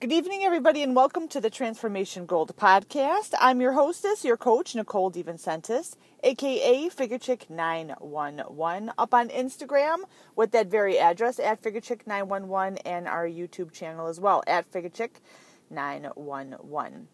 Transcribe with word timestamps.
Good 0.00 0.12
evening, 0.12 0.44
everybody, 0.44 0.84
and 0.84 0.94
welcome 0.94 1.26
to 1.26 1.40
the 1.40 1.50
Transformation 1.50 2.24
Gold 2.24 2.54
podcast. 2.56 3.34
I'm 3.40 3.60
your 3.60 3.72
hostess, 3.72 4.24
your 4.24 4.36
coach, 4.36 4.76
Nicole 4.76 5.10
DeVincentis, 5.10 5.96
aka 6.22 6.88
FigureChick911, 6.88 8.92
up 8.96 9.12
on 9.12 9.28
Instagram 9.30 10.04
with 10.36 10.52
that 10.52 10.68
very 10.68 11.00
address 11.00 11.40
at 11.40 11.60
FigureChick911 11.60 12.78
and 12.84 13.08
our 13.08 13.26
YouTube 13.26 13.72
channel 13.72 14.06
as 14.06 14.20
well 14.20 14.44
at 14.46 14.70
FigureChick911. 14.70 17.06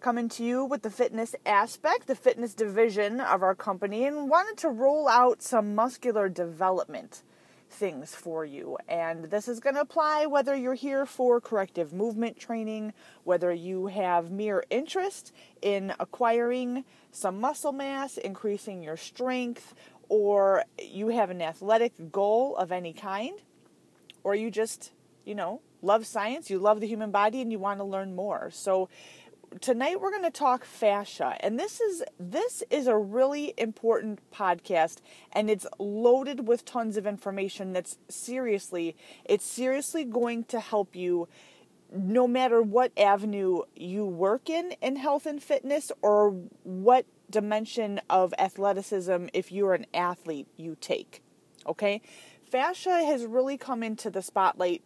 Coming 0.00 0.28
to 0.28 0.44
you 0.44 0.62
with 0.62 0.82
the 0.82 0.90
fitness 0.90 1.34
aspect, 1.46 2.06
the 2.06 2.14
fitness 2.14 2.52
division 2.52 3.18
of 3.18 3.42
our 3.42 3.54
company, 3.54 4.04
and 4.04 4.28
wanted 4.28 4.58
to 4.58 4.68
roll 4.68 5.08
out 5.08 5.40
some 5.40 5.74
muscular 5.74 6.28
development 6.28 7.22
things 7.70 8.14
for 8.14 8.44
you. 8.44 8.78
And 8.88 9.24
this 9.24 9.48
is 9.48 9.60
going 9.60 9.74
to 9.74 9.80
apply 9.80 10.26
whether 10.26 10.54
you're 10.54 10.74
here 10.74 11.06
for 11.06 11.40
corrective 11.40 11.92
movement 11.92 12.38
training, 12.38 12.92
whether 13.24 13.52
you 13.52 13.86
have 13.88 14.30
mere 14.30 14.64
interest 14.70 15.32
in 15.62 15.92
acquiring 16.00 16.84
some 17.10 17.40
muscle 17.40 17.72
mass, 17.72 18.16
increasing 18.18 18.82
your 18.82 18.96
strength, 18.96 19.74
or 20.08 20.64
you 20.80 21.08
have 21.08 21.30
an 21.30 21.42
athletic 21.42 22.12
goal 22.12 22.56
of 22.56 22.70
any 22.70 22.92
kind, 22.92 23.40
or 24.22 24.34
you 24.34 24.50
just, 24.50 24.92
you 25.24 25.34
know, 25.34 25.60
love 25.82 26.06
science, 26.06 26.50
you 26.50 26.58
love 26.58 26.80
the 26.80 26.86
human 26.86 27.10
body, 27.10 27.40
and 27.40 27.50
you 27.50 27.58
want 27.58 27.78
to 27.78 27.84
learn 27.84 28.14
more. 28.14 28.50
So, 28.50 28.88
tonight 29.60 30.00
we're 30.00 30.10
going 30.10 30.22
to 30.22 30.30
talk 30.30 30.64
fascia 30.64 31.36
and 31.40 31.58
this 31.58 31.80
is 31.80 32.02
this 32.18 32.62
is 32.70 32.86
a 32.86 32.96
really 32.96 33.54
important 33.56 34.18
podcast 34.32 34.98
and 35.32 35.48
it's 35.48 35.66
loaded 35.78 36.46
with 36.46 36.64
tons 36.64 36.96
of 36.96 37.06
information 37.06 37.72
that's 37.72 37.98
seriously 38.08 38.96
it's 39.24 39.44
seriously 39.44 40.04
going 40.04 40.44
to 40.44 40.60
help 40.60 40.94
you 40.94 41.28
no 41.92 42.26
matter 42.26 42.60
what 42.60 42.92
avenue 42.98 43.62
you 43.74 44.04
work 44.04 44.50
in 44.50 44.72
in 44.82 44.96
health 44.96 45.26
and 45.26 45.42
fitness 45.42 45.90
or 46.02 46.30
what 46.64 47.06
dimension 47.30 48.00
of 48.10 48.34
athleticism 48.38 49.26
if 49.32 49.50
you're 49.50 49.74
an 49.74 49.86
athlete 49.94 50.46
you 50.56 50.76
take 50.80 51.22
okay? 51.66 52.00
Fascia 52.42 53.04
has 53.04 53.26
really 53.26 53.58
come 53.58 53.82
into 53.82 54.10
the 54.10 54.22
spotlight 54.22 54.82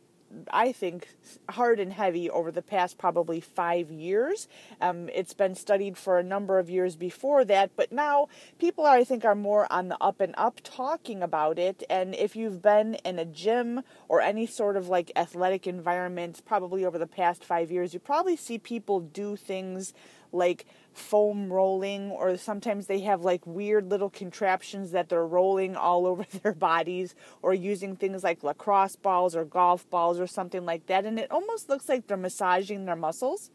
I 0.50 0.72
think, 0.72 1.08
hard 1.48 1.80
and 1.80 1.92
heavy 1.92 2.30
over 2.30 2.50
the 2.50 2.62
past 2.62 2.98
probably 2.98 3.40
five 3.40 3.90
years. 3.90 4.48
Um, 4.80 5.08
it's 5.12 5.34
been 5.34 5.54
studied 5.54 5.98
for 5.98 6.18
a 6.18 6.22
number 6.22 6.58
of 6.58 6.70
years 6.70 6.96
before 6.96 7.44
that, 7.46 7.70
but 7.76 7.90
now 7.90 8.28
people, 8.58 8.86
I 8.86 9.04
think, 9.04 9.24
are 9.24 9.34
more 9.34 9.70
on 9.72 9.88
the 9.88 9.96
up 10.00 10.20
and 10.20 10.34
up 10.38 10.60
talking 10.62 11.22
about 11.22 11.58
it. 11.58 11.82
And 11.90 12.14
if 12.14 12.36
you've 12.36 12.62
been 12.62 12.94
in 12.96 13.18
a 13.18 13.24
gym 13.24 13.82
or 14.08 14.20
any 14.20 14.46
sort 14.46 14.76
of 14.76 14.88
like 14.88 15.10
athletic 15.16 15.66
environment, 15.66 16.42
probably 16.46 16.84
over 16.84 16.98
the 16.98 17.06
past 17.06 17.44
five 17.44 17.70
years, 17.70 17.92
you 17.92 18.00
probably 18.00 18.36
see 18.36 18.58
people 18.58 19.00
do 19.00 19.36
things 19.36 19.92
like 20.32 20.64
foam 20.92 21.52
rolling, 21.52 22.10
or 22.10 22.36
sometimes 22.36 22.86
they 22.86 23.00
have 23.00 23.22
like 23.22 23.46
weird 23.46 23.90
little 23.90 24.10
contraptions 24.10 24.90
that 24.90 25.08
they're 25.08 25.26
rolling 25.26 25.76
all 25.76 26.06
over 26.10 26.24
their 26.42 26.52
bodies, 26.52 27.14
or 27.42 27.54
using 27.54 27.96
things 27.96 28.24
like 28.24 28.42
lacrosse 28.42 28.96
balls 28.96 29.34
or 29.36 29.44
golf 29.44 29.88
balls 29.90 30.20
or 30.20 30.26
something 30.26 30.64
like 30.64 30.86
that. 30.86 31.04
And 31.04 31.18
it 31.18 31.30
almost 31.30 31.68
looks 31.68 31.88
like 31.88 32.06
they're 32.06 32.16
massaging 32.16 32.84
their 32.84 32.96
muscles. 32.96 33.50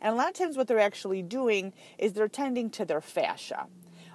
And 0.00 0.12
a 0.12 0.16
lot 0.16 0.28
of 0.28 0.34
times, 0.34 0.56
what 0.56 0.68
they're 0.68 0.78
actually 0.78 1.22
doing 1.22 1.72
is 1.98 2.12
they're 2.12 2.28
tending 2.28 2.70
to 2.70 2.84
their 2.84 3.00
fascia. 3.00 3.66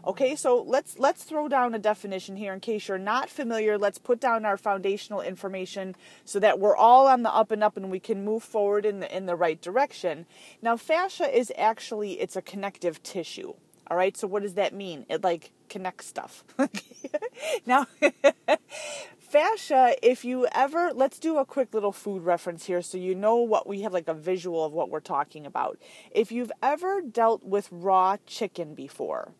Okay, 0.03 0.35
so 0.35 0.63
let's 0.63 0.97
let's 0.97 1.23
throw 1.23 1.47
down 1.47 1.75
a 1.75 1.79
definition 1.79 2.35
here 2.35 2.53
in 2.53 2.59
case 2.59 2.87
you're 2.87 2.97
not 2.97 3.29
familiar. 3.29 3.77
Let's 3.77 3.99
put 3.99 4.19
down 4.19 4.45
our 4.45 4.57
foundational 4.57 5.21
information 5.21 5.95
so 6.25 6.39
that 6.39 6.59
we're 6.59 6.75
all 6.75 7.07
on 7.07 7.21
the 7.21 7.31
up 7.31 7.51
and 7.51 7.63
up 7.63 7.77
and 7.77 7.91
we 7.91 7.99
can 7.99 8.25
move 8.25 8.41
forward 8.41 8.83
in 8.83 8.99
the 8.99 9.15
in 9.15 9.27
the 9.27 9.35
right 9.35 9.61
direction. 9.61 10.25
Now, 10.61 10.75
fascia 10.75 11.29
is 11.37 11.51
actually 11.55 12.19
it's 12.19 12.35
a 12.35 12.41
connective 12.41 13.03
tissue. 13.03 13.53
All 13.91 13.97
right, 13.97 14.17
so 14.17 14.27
what 14.27 14.41
does 14.41 14.55
that 14.55 14.73
mean? 14.73 15.05
It 15.07 15.23
like 15.23 15.51
connects 15.69 16.07
stuff. 16.07 16.43
now, 17.67 17.85
fascia, 19.19 19.95
if 20.01 20.25
you 20.25 20.47
ever, 20.51 20.91
let's 20.93 21.19
do 21.19 21.37
a 21.37 21.45
quick 21.45 21.73
little 21.73 21.91
food 21.91 22.23
reference 22.23 22.65
here 22.65 22.81
so 22.81 22.97
you 22.97 23.13
know 23.13 23.35
what 23.35 23.67
we 23.67 23.81
have 23.81 23.93
like 23.93 24.07
a 24.07 24.13
visual 24.13 24.63
of 24.63 24.71
what 24.71 24.89
we're 24.89 24.99
talking 24.99 25.45
about. 25.45 25.77
If 26.09 26.31
you've 26.31 26.51
ever 26.63 27.01
dealt 27.01 27.43
with 27.43 27.67
raw 27.71 28.17
chicken 28.25 28.75
before, 28.75 29.33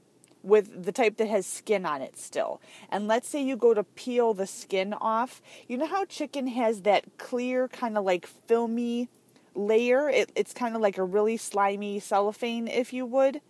with 0.44 0.85
the 0.85 0.91
type 0.91 1.18
that 1.18 1.28
has 1.28 1.46
skin 1.46 1.85
on 1.85 2.02
it 2.02 2.18
still. 2.18 2.62
And 2.90 3.07
let's 3.07 3.28
say 3.28 3.44
you 3.44 3.56
go 3.56 3.74
to 3.74 3.84
peel 3.84 4.34
the 4.34 4.47
skin 4.47 4.94
off. 4.94 5.41
You 5.68 5.78
know 5.78 5.88
how 5.88 6.06
chicken 6.06 6.47
has 6.47 6.81
that 6.81 7.18
clear, 7.18 7.68
kind 7.68 7.97
of 7.97 8.03
like 8.03 8.25
filmy 8.25 9.09
layer? 9.56 10.09
It, 10.09 10.31
it's 10.35 10.53
kind 10.53 10.75
of 10.75 10.81
like 10.81 10.97
a 10.97 11.03
really 11.03 11.38
slimy 11.38 12.00
cellophane, 12.00 12.68
if 12.68 12.94
you 12.94 13.06
would. 13.06 13.41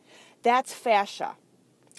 That's 0.44 0.74
fascia. 0.74 1.36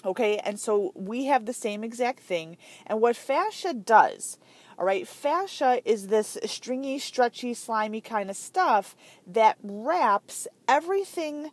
Okay, 0.05 0.37
and 0.39 0.59
so 0.59 0.91
we 0.95 1.25
have 1.25 1.45
the 1.45 1.53
same 1.53 1.83
exact 1.83 2.19
thing. 2.19 2.57
And 2.85 2.99
what 2.99 3.15
fascia 3.15 3.73
does, 3.73 4.37
all 4.77 4.85
right, 4.85 5.07
fascia 5.07 5.81
is 5.85 6.07
this 6.07 6.37
stringy, 6.45 6.99
stretchy, 6.99 7.53
slimy 7.53 8.01
kind 8.01 8.29
of 8.29 8.35
stuff 8.35 8.97
that 9.25 9.57
wraps 9.63 10.45
everything 10.67 11.51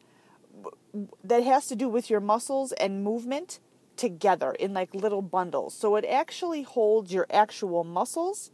that 1.22 1.43
has 1.43 1.66
to 1.69 1.76
do 1.76 1.88
with 1.88 2.10
your 2.10 2.21
muscles 2.21 2.72
and 2.72 3.04
movement 3.04 3.60
together 3.97 4.53
in 4.53 4.72
like 4.72 4.94
little 4.94 5.22
bundles. 5.22 5.75
So 5.75 5.97
it 5.97 6.04
actually 6.04 6.62
holds 6.62 7.12
your 7.12 7.26
actual 7.31 7.84
muscles, 7.84 8.50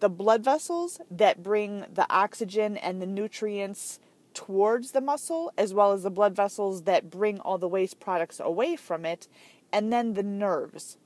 the 0.00 0.08
blood 0.08 0.42
vessels 0.44 1.00
that 1.10 1.42
bring 1.42 1.86
the 1.92 2.06
oxygen 2.10 2.76
and 2.76 3.00
the 3.00 3.06
nutrients 3.06 4.00
towards 4.34 4.90
the 4.90 5.00
muscle, 5.00 5.52
as 5.56 5.72
well 5.72 5.92
as 5.92 6.02
the 6.02 6.10
blood 6.10 6.34
vessels 6.34 6.82
that 6.82 7.08
bring 7.08 7.38
all 7.40 7.56
the 7.56 7.68
waste 7.68 8.00
products 8.00 8.40
away 8.40 8.74
from 8.74 9.06
it, 9.06 9.28
and 9.72 9.92
then 9.92 10.14
the 10.14 10.22
nerves. 10.24 10.98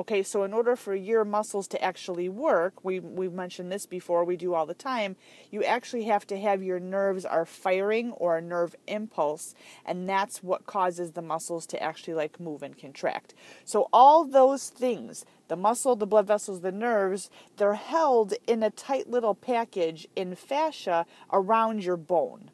Okay, 0.00 0.22
so 0.22 0.44
in 0.44 0.54
order 0.54 0.76
for 0.76 0.94
your 0.94 1.26
muscles 1.26 1.68
to 1.68 1.84
actually 1.84 2.30
work, 2.30 2.82
we 2.82 3.00
we've 3.00 3.34
mentioned 3.34 3.70
this 3.70 3.84
before, 3.84 4.24
we 4.24 4.34
do 4.34 4.54
all 4.54 4.64
the 4.64 4.72
time, 4.72 5.14
you 5.50 5.62
actually 5.62 6.04
have 6.04 6.26
to 6.28 6.40
have 6.40 6.62
your 6.62 6.80
nerves 6.80 7.26
are 7.26 7.44
firing 7.44 8.12
or 8.12 8.38
a 8.38 8.40
nerve 8.40 8.74
impulse, 8.86 9.54
and 9.84 10.08
that's 10.08 10.42
what 10.42 10.64
causes 10.64 11.12
the 11.12 11.20
muscles 11.20 11.66
to 11.66 11.82
actually 11.82 12.14
like 12.14 12.40
move 12.40 12.62
and 12.62 12.78
contract. 12.78 13.34
So 13.66 13.90
all 13.92 14.24
those 14.24 14.70
things, 14.70 15.26
the 15.48 15.56
muscle, 15.56 15.96
the 15.96 16.06
blood 16.06 16.26
vessels, 16.26 16.62
the 16.62 16.72
nerves, 16.72 17.28
they're 17.58 17.74
held 17.74 18.32
in 18.46 18.62
a 18.62 18.70
tight 18.70 19.10
little 19.10 19.34
package 19.34 20.08
in 20.16 20.34
fascia 20.34 21.04
around 21.30 21.84
your 21.84 21.98
bone. 21.98 22.50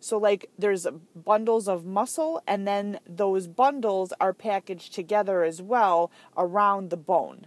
So, 0.00 0.16
like, 0.16 0.50
there's 0.58 0.86
bundles 1.14 1.68
of 1.68 1.84
muscle, 1.84 2.42
and 2.46 2.66
then 2.66 3.00
those 3.06 3.46
bundles 3.46 4.14
are 4.18 4.32
packaged 4.32 4.94
together 4.94 5.44
as 5.44 5.60
well 5.60 6.10
around 6.36 6.88
the 6.88 6.96
bone. 6.96 7.46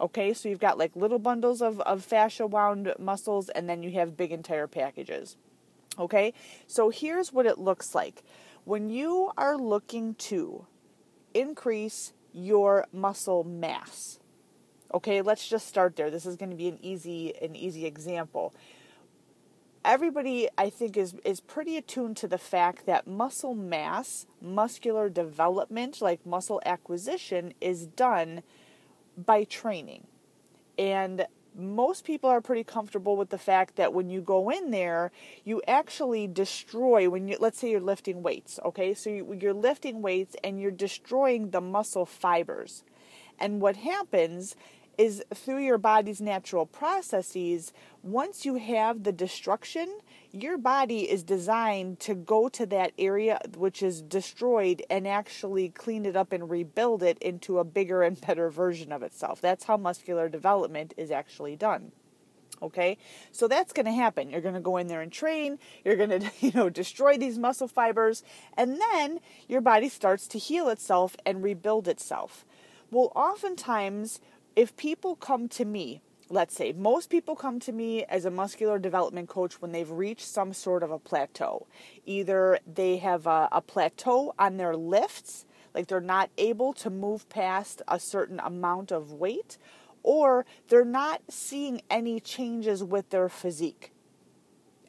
Okay, 0.00 0.32
so 0.32 0.48
you've 0.48 0.58
got 0.58 0.78
like 0.78 0.96
little 0.96 1.18
bundles 1.18 1.60
of, 1.60 1.78
of 1.80 2.02
fascia 2.02 2.46
wound 2.46 2.94
muscles, 2.98 3.50
and 3.50 3.68
then 3.68 3.82
you 3.82 3.90
have 3.92 4.16
big 4.16 4.32
entire 4.32 4.66
packages. 4.66 5.36
Okay, 5.98 6.32
so 6.66 6.88
here's 6.88 7.32
what 7.32 7.44
it 7.44 7.58
looks 7.58 7.94
like 7.94 8.22
when 8.64 8.88
you 8.88 9.30
are 9.36 9.58
looking 9.58 10.14
to 10.14 10.66
increase 11.34 12.14
your 12.32 12.86
muscle 12.92 13.44
mass. 13.44 14.18
Okay, 14.94 15.20
let's 15.20 15.46
just 15.46 15.68
start 15.68 15.96
there. 15.96 16.10
This 16.10 16.24
is 16.24 16.36
going 16.36 16.50
to 16.50 16.56
be 16.56 16.68
an 16.68 16.78
easy 16.80 17.34
an 17.42 17.54
easy 17.54 17.84
example 17.84 18.54
everybody 19.84 20.48
I 20.58 20.70
think 20.70 20.96
is 20.96 21.14
is 21.24 21.40
pretty 21.40 21.76
attuned 21.76 22.16
to 22.18 22.28
the 22.28 22.38
fact 22.38 22.86
that 22.86 23.06
muscle 23.06 23.54
mass, 23.54 24.26
muscular 24.40 25.08
development, 25.08 26.00
like 26.00 26.24
muscle 26.26 26.60
acquisition 26.64 27.54
is 27.60 27.86
done 27.86 28.42
by 29.16 29.44
training. 29.44 30.06
And 30.78 31.26
most 31.56 32.04
people 32.04 32.30
are 32.30 32.40
pretty 32.40 32.64
comfortable 32.64 33.16
with 33.16 33.30
the 33.30 33.38
fact 33.38 33.76
that 33.76 33.92
when 33.92 34.08
you 34.08 34.20
go 34.20 34.50
in 34.50 34.70
there, 34.70 35.10
you 35.44 35.60
actually 35.66 36.26
destroy 36.26 37.08
when 37.08 37.28
you 37.28 37.36
let's 37.40 37.58
say 37.58 37.70
you're 37.70 37.80
lifting 37.80 38.22
weights, 38.22 38.58
okay? 38.64 38.94
So 38.94 39.10
you, 39.10 39.36
you're 39.40 39.54
lifting 39.54 40.02
weights 40.02 40.36
and 40.44 40.60
you're 40.60 40.70
destroying 40.70 41.50
the 41.50 41.60
muscle 41.60 42.06
fibers. 42.06 42.84
And 43.38 43.60
what 43.60 43.76
happens 43.76 44.54
is 45.00 45.22
through 45.32 45.64
your 45.64 45.78
body's 45.78 46.20
natural 46.20 46.66
processes, 46.66 47.72
once 48.02 48.44
you 48.44 48.56
have 48.56 49.02
the 49.02 49.12
destruction, 49.12 49.98
your 50.30 50.58
body 50.58 51.10
is 51.10 51.22
designed 51.22 51.98
to 52.00 52.14
go 52.14 52.50
to 52.50 52.66
that 52.66 52.92
area 52.98 53.40
which 53.56 53.82
is 53.82 54.02
destroyed 54.02 54.82
and 54.90 55.08
actually 55.08 55.70
clean 55.70 56.04
it 56.04 56.16
up 56.16 56.32
and 56.32 56.50
rebuild 56.50 57.02
it 57.02 57.16
into 57.20 57.58
a 57.58 57.64
bigger 57.64 58.02
and 58.02 58.20
better 58.20 58.50
version 58.50 58.92
of 58.92 59.02
itself. 59.02 59.40
That's 59.40 59.64
how 59.64 59.78
muscular 59.78 60.28
development 60.28 60.92
is 60.98 61.10
actually 61.10 61.56
done. 61.56 61.92
Okay? 62.60 62.98
So 63.32 63.48
that's 63.48 63.72
going 63.72 63.86
to 63.86 63.92
happen. 63.92 64.28
You're 64.28 64.42
going 64.42 64.54
to 64.54 64.60
go 64.60 64.76
in 64.76 64.88
there 64.88 65.00
and 65.00 65.10
train, 65.10 65.58
you're 65.82 65.96
going 65.96 66.10
to, 66.20 66.30
you 66.40 66.52
know, 66.54 66.68
destroy 66.68 67.16
these 67.16 67.38
muscle 67.38 67.68
fibers, 67.68 68.22
and 68.54 68.78
then 68.78 69.20
your 69.48 69.62
body 69.62 69.88
starts 69.88 70.28
to 70.28 70.38
heal 70.38 70.68
itself 70.68 71.16
and 71.24 71.42
rebuild 71.42 71.88
itself. 71.88 72.44
Well, 72.90 73.12
oftentimes 73.14 74.20
if 74.56 74.76
people 74.76 75.16
come 75.16 75.48
to 75.48 75.64
me 75.64 76.02
let's 76.30 76.54
say 76.54 76.72
most 76.72 77.10
people 77.10 77.34
come 77.34 77.58
to 77.58 77.72
me 77.72 78.04
as 78.04 78.24
a 78.24 78.30
muscular 78.30 78.78
development 78.78 79.28
coach 79.28 79.60
when 79.60 79.72
they've 79.72 79.90
reached 79.90 80.26
some 80.26 80.52
sort 80.52 80.82
of 80.82 80.90
a 80.90 80.98
plateau. 80.98 81.66
Either 82.06 82.58
they 82.72 82.96
have 82.98 83.26
a, 83.26 83.48
a, 83.50 83.60
plateau 83.60 84.32
on 84.38 84.56
their 84.56 84.76
lifts, 84.76 85.44
like 85.74 85.88
they're 85.88 86.00
not 86.00 86.30
able 86.38 86.72
to 86.72 86.88
move 86.88 87.28
past 87.28 87.82
a 87.88 87.98
certain 87.98 88.38
amount 88.40 88.92
of 88.92 89.12
weight, 89.12 89.58
or 90.04 90.46
they're 90.68 90.84
not 90.84 91.20
seeing 91.28 91.82
any 91.90 92.20
changes 92.20 92.82
with 92.82 93.10
their 93.10 93.28
physique 93.28 93.92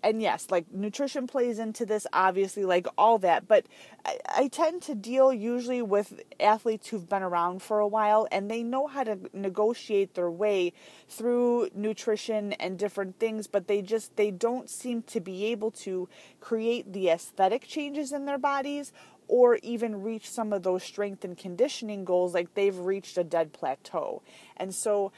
and 0.04 0.22
yes, 0.22 0.48
like 0.50 0.72
nutrition 0.72 1.28
plays 1.28 1.60
into 1.60 1.86
this, 1.86 2.08
obviously, 2.12 2.66
like 2.66 2.88
all 2.98 3.18
that. 3.20 3.48
But 3.48 3.66
I, 4.06 4.18
I, 4.28 4.48
tend 4.48 4.82
to 4.84 4.96
deal 4.96 5.32
usually 5.32 5.82
with 5.82 6.22
athletes 6.40 6.88
who've 6.88 7.08
been 7.08 7.24
around 7.24 7.62
for 7.62 7.80
a 7.80 7.88
while 7.88 8.28
and 8.32 8.50
they 8.50 8.64
know 8.64 8.88
how 8.88 9.04
to 9.04 9.18
negotiate 9.34 10.16
their 10.16 10.32
way 10.32 10.74
through 11.08 11.70
nutrition 11.76 12.54
and 12.54 12.80
different 12.80 13.20
things, 13.20 13.48
but 13.48 13.68
they 13.68 13.82
just 13.82 14.16
they 14.16 14.32
don't 14.32 14.70
seem 14.70 15.04
to 15.04 15.20
be 15.20 15.46
able 15.46 15.72
to 15.72 16.10
create 16.40 16.94
the 16.94 17.10
aesthetic 17.10 17.68
changes 17.68 18.12
in 18.12 18.26
their 18.26 18.40
bodies 18.40 18.92
or 19.28 19.60
even 19.64 20.02
reach 20.02 20.30
some 20.30 20.52
of 20.52 20.64
those 20.64 20.84
strength 20.84 21.24
and 21.24 21.38
conditioning 21.38 22.04
goals 22.04 22.34
like 22.34 22.54
they've 22.54 22.78
reached 22.78 23.18
a 23.18 23.24
dead 23.24 23.54
plateau. 23.54 24.22
And 24.58 24.76
so 24.76 25.14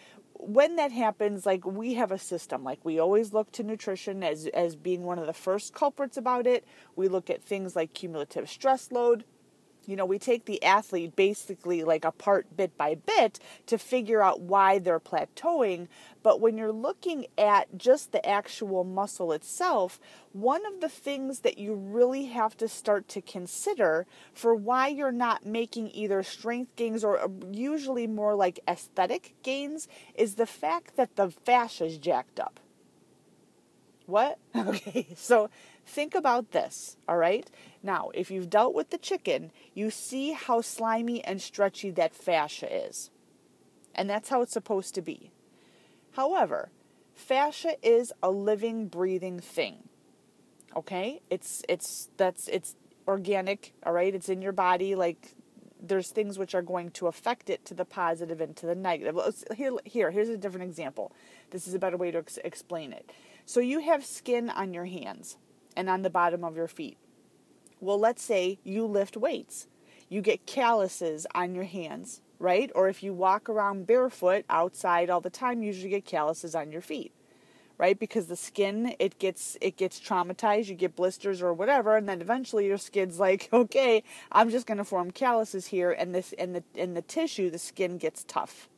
when 0.46 0.76
that 0.76 0.92
happens, 0.92 1.46
like 1.46 1.66
we 1.66 1.94
have 1.94 2.12
a 2.12 2.18
system, 2.18 2.64
like 2.64 2.84
we 2.84 3.00
always 3.00 3.34
look 3.34 3.52
to 3.54 3.64
nutrition 3.64 4.24
as, 4.24 4.48
as 4.48 4.76
being 4.76 5.04
one 5.04 5.18
of 5.20 5.26
the 5.26 5.34
first 5.34 5.74
culprits 5.74 6.18
about 6.18 6.46
it. 6.46 6.66
We 6.96 7.08
look 7.08 7.30
at 7.30 7.42
things 7.44 7.76
like 7.76 7.94
cumulative 7.94 8.50
stress 8.50 8.92
load, 8.92 9.24
you 9.88 9.96
know, 9.96 10.06
we 10.06 10.20
take 10.20 10.46
the 10.46 10.64
athlete 10.64 11.16
basically 11.16 11.84
like 11.84 12.06
apart 12.06 12.56
bit 12.56 12.78
by 12.78 12.96
bit 12.96 13.40
to 13.68 13.78
figure 13.78 14.22
out 14.22 14.42
why 14.42 14.80
they're 14.80 15.00
plateauing. 15.00 15.88
But 16.22 16.40
when 16.40 16.58
you're 16.58 16.72
looking 16.72 17.28
at 17.38 17.78
just 17.78 18.12
the 18.12 18.26
actual 18.28 18.84
muscle 18.84 19.32
itself, 19.34 20.00
one 20.32 20.66
of 20.66 20.82
the 20.82 20.90
things 20.90 21.40
that 21.42 21.58
you 21.58 21.74
really 21.74 22.26
have 22.26 22.58
to 22.58 22.68
start 22.68 23.08
to 23.10 23.22
consider 23.22 24.06
for 24.34 24.56
why 24.56 24.88
you're 24.88 25.12
not 25.12 25.46
making 25.46 25.92
either 25.94 26.24
strength 26.24 26.76
gains 26.76 27.04
or 27.04 27.20
uh, 27.20 27.28
usually 27.52 28.08
more 28.08 28.36
like 28.36 28.60
aesthetic 28.68 29.36
gains 29.44 29.88
is 30.16 30.36
the 30.36 30.46
fact 30.48 30.96
that 30.96 31.16
the 31.16 31.30
fascia 31.30 31.86
is 31.86 31.98
jacked 31.98 32.40
up. 32.40 32.60
What? 34.06 34.38
Okay, 34.56 35.08
so 35.16 35.50
think 35.86 36.16
about 36.16 36.52
this, 36.52 36.98
all 37.08 37.18
right? 37.18 37.50
Now, 37.82 38.12
if 38.14 38.32
you've 38.32 38.50
dealt 38.50 38.74
with 38.74 38.90
the 38.90 38.98
chicken, 38.98 39.52
you 39.74 39.90
see 39.90 40.32
how 40.32 40.62
slimy 40.62 41.24
and 41.24 41.42
stretchy 41.42 41.92
that 41.92 42.16
fascia 42.16 42.88
is. 42.88 43.10
And 43.96 44.10
that's 44.10 44.30
how 44.30 44.42
it's 44.42 44.54
supposed 44.54 44.96
to 44.96 45.02
be. 45.02 45.32
However, 46.14 46.70
fascia 47.14 47.76
is 47.82 48.12
a 48.22 48.32
living, 48.32 48.88
breathing 48.88 49.40
thing. 49.40 49.90
Okay? 50.76 51.22
It's 51.30 51.64
it's 51.70 52.10
that's 52.18 52.48
it's 52.48 52.76
organic, 53.08 53.74
all 53.86 53.94
right? 53.94 54.14
It's 54.14 54.30
in 54.30 54.42
your 54.42 54.52
body 54.52 54.96
like 54.96 55.36
there's 55.86 56.10
things 56.10 56.40
which 56.40 56.56
are 56.56 56.62
going 56.62 56.92
to 56.92 57.08
affect 57.08 57.50
it 57.50 57.66
to 57.66 57.74
the 57.74 57.84
positive 57.84 58.40
and 58.40 58.56
to 58.56 58.66
the 58.66 58.74
negative. 58.74 59.20
Here, 59.56 59.74
here, 59.84 60.12
here's 60.12 60.30
a 60.30 60.38
different 60.38 60.66
example. 60.66 61.12
This 61.52 61.68
is 61.68 61.74
a 61.74 61.80
better 61.80 61.98
way 61.98 62.10
to 62.12 62.20
ex- 62.20 62.40
explain 62.44 62.94
it. 62.94 63.12
So 63.46 63.60
you 63.60 63.80
have 63.80 64.06
skin 64.06 64.50
on 64.50 64.74
your 64.74 64.86
hands 64.86 65.38
and 65.76 65.90
on 65.90 66.02
the 66.02 66.10
bottom 66.10 66.44
of 66.44 66.56
your 66.56 66.68
feet. 66.68 66.98
Well, 67.80 68.00
let's 68.00 68.24
say 68.24 68.60
you 68.64 68.86
lift 68.86 69.18
weights. 69.18 69.68
You 70.08 70.22
get 70.22 70.46
calluses 70.46 71.28
on 71.36 71.56
your 71.56 71.66
hands, 71.66 72.22
right? 72.40 72.72
Or 72.76 72.88
if 72.88 73.04
you 73.04 73.14
walk 73.14 73.50
around 73.50 73.88
barefoot 73.88 74.46
outside 74.50 75.10
all 75.10 75.22
the 75.22 75.30
time, 75.30 75.62
you 75.62 75.68
usually 75.68 75.90
get 75.90 76.06
calluses 76.06 76.56
on 76.56 76.72
your 76.72 76.82
feet. 76.82 77.12
Right? 77.78 78.00
Because 78.00 78.28
the 78.28 78.36
skin 78.36 78.96
it 79.00 79.18
gets 79.20 79.58
it 79.60 79.76
gets 79.76 80.00
traumatized, 80.00 80.68
you 80.68 80.76
get 80.76 80.96
blisters 80.96 81.42
or 81.42 81.54
whatever, 81.54 81.98
and 81.98 82.08
then 82.08 82.22
eventually 82.22 82.68
your 82.68 82.78
skin's 82.78 83.20
like, 83.20 83.50
okay, 83.54 84.04
I'm 84.32 84.50
just 84.52 84.68
gonna 84.68 84.86
form 84.86 85.12
calluses 85.12 85.68
here 85.68 85.92
and 85.92 86.14
this 86.14 86.34
and 86.38 86.56
the 86.56 86.64
in 86.76 86.94
the 86.94 87.02
tissue, 87.02 87.50
the 87.50 87.58
skin 87.58 87.98
gets 87.98 88.24
tough. 88.24 88.70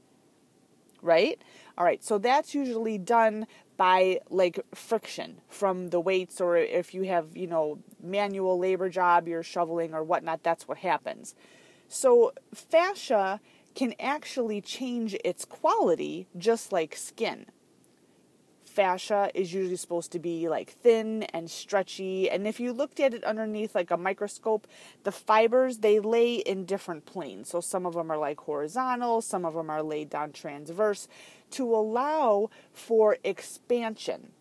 Right? 1.06 1.40
All 1.78 1.86
right, 1.86 2.04
so 2.04 2.18
that's 2.18 2.56
usually 2.56 2.98
done 2.98 3.48
by 3.78 4.19
like 4.30 4.60
friction 4.74 5.42
from 5.50 5.90
the 5.90 6.00
weights 6.00 6.40
or 6.40 6.57
if 6.57 6.94
you 6.94 7.04
have 7.04 7.36
you 7.36 7.48
know 7.48 7.80
manual 8.02 8.57
labor 8.57 8.90
job 8.90 9.28
you're 9.28 9.44
shoveling 9.44 9.94
or 9.94 10.04
whatnot 10.04 10.44
that's 10.44 10.68
what 10.68 10.78
happens 10.78 11.36
so 11.88 12.31
fascia 12.54 13.40
can 13.74 13.94
actually 14.00 14.62
change 14.62 15.16
its 15.25 15.44
quality 15.44 16.28
just 16.38 16.72
like 16.72 16.96
skin 16.96 17.46
fascia 18.75 19.31
is 19.33 19.54
usually 19.54 19.77
supposed 19.77 20.12
to 20.12 20.19
be 20.19 20.50
like 20.50 20.69
thin 20.69 21.24
and 21.24 21.50
stretchy 21.50 22.30
and 22.30 22.45
if 22.45 22.60
you 22.60 22.74
looked 22.74 23.00
at 23.00 23.13
it 23.13 23.24
underneath 23.24 23.74
like 23.74 23.89
a 23.89 23.98
microscope 23.98 24.68
the 25.04 25.12
fibers 25.12 25.77
they 25.77 26.00
lay 26.00 26.36
in 26.36 26.66
different 26.66 27.06
planes 27.06 27.50
so 27.50 27.62
some 27.62 27.86
of 27.86 27.94
them 27.94 28.12
are 28.12 28.18
like 28.18 28.39
horizontal 28.42 29.22
some 29.22 29.45
of 29.45 29.54
them 29.54 29.69
are 29.69 29.81
laid 29.81 30.10
down 30.10 30.33
transverse 30.33 31.07
to 31.50 31.63
allow 31.74 32.50
for 32.74 33.18
expansion 33.24 34.31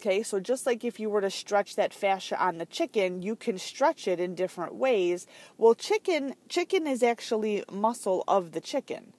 Okay, 0.00 0.22
so 0.22 0.38
just 0.38 0.66
like 0.66 0.84
if 0.84 1.00
you 1.00 1.08
were 1.08 1.22
to 1.22 1.30
stretch 1.30 1.76
that 1.76 1.94
fascia 1.94 2.38
on 2.38 2.58
the 2.58 2.66
chicken, 2.66 3.22
you 3.22 3.34
can 3.34 3.56
stretch 3.56 4.06
it 4.06 4.20
in 4.20 4.34
different 4.34 4.74
ways. 4.74 5.26
Well, 5.56 5.74
chicken 5.74 6.34
chicken 6.46 6.86
is 6.86 7.02
actually 7.02 7.64
muscle 7.72 8.22
of 8.28 8.52
the 8.52 8.60
chicken. 8.60 9.14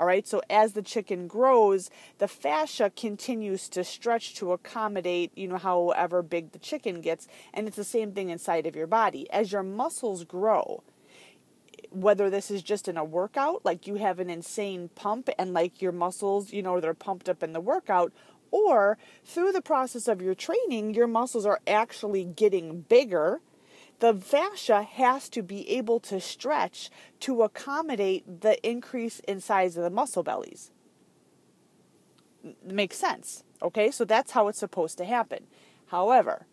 All 0.00 0.06
right, 0.06 0.26
so 0.26 0.40
as 0.48 0.72
the 0.72 0.80
chicken 0.80 1.26
grows, 1.26 1.90
the 2.16 2.26
fascia 2.26 2.88
continues 2.88 3.68
to 3.68 3.84
stretch 3.84 4.34
to 4.36 4.52
accommodate, 4.52 5.30
you 5.36 5.46
know, 5.46 5.58
however 5.58 6.22
big 6.22 6.52
the 6.52 6.58
chicken 6.58 7.02
gets, 7.02 7.28
and 7.52 7.68
it's 7.68 7.76
the 7.76 7.84
same 7.84 8.12
thing 8.12 8.30
inside 8.30 8.66
of 8.66 8.74
your 8.74 8.86
body. 8.86 9.30
As 9.30 9.52
your 9.52 9.62
muscles 9.62 10.24
grow, 10.24 10.82
whether 11.90 12.30
this 12.30 12.50
is 12.50 12.62
just 12.62 12.88
in 12.88 12.96
a 12.96 13.04
workout, 13.04 13.62
like 13.62 13.86
you 13.86 13.96
have 13.96 14.18
an 14.20 14.30
insane 14.30 14.88
pump 14.94 15.28
and 15.38 15.52
like 15.52 15.82
your 15.82 15.92
muscles, 15.92 16.50
you 16.50 16.62
know, 16.62 16.80
they're 16.80 16.94
pumped 16.94 17.28
up 17.28 17.42
in 17.42 17.52
the 17.52 17.60
workout, 17.60 18.10
or 18.50 18.96
through 19.22 19.52
the 19.52 19.60
process 19.60 20.08
of 20.08 20.22
your 20.22 20.34
training, 20.34 20.94
your 20.94 21.08
muscles 21.08 21.44
are 21.44 21.60
actually 21.66 22.24
getting 22.24 22.80
bigger 22.80 23.42
the 24.00 24.14
fascia 24.14 24.82
has 24.82 25.28
to 25.30 25.42
be 25.42 25.68
able 25.70 26.00
to 26.00 26.20
stretch 26.20 26.90
to 27.20 27.42
accommodate 27.42 28.40
the 28.40 28.60
increase 28.68 29.20
in 29.20 29.40
size 29.40 29.76
of 29.76 29.84
the 29.84 29.90
muscle 29.90 30.22
bellies. 30.22 30.70
Makes 32.64 32.96
sense. 32.96 33.44
Okay, 33.62 33.90
so 33.90 34.04
that's 34.04 34.32
how 34.32 34.48
it's 34.48 34.58
supposed 34.58 34.96
to 34.98 35.04
happen. 35.04 35.46
However, 35.86 36.46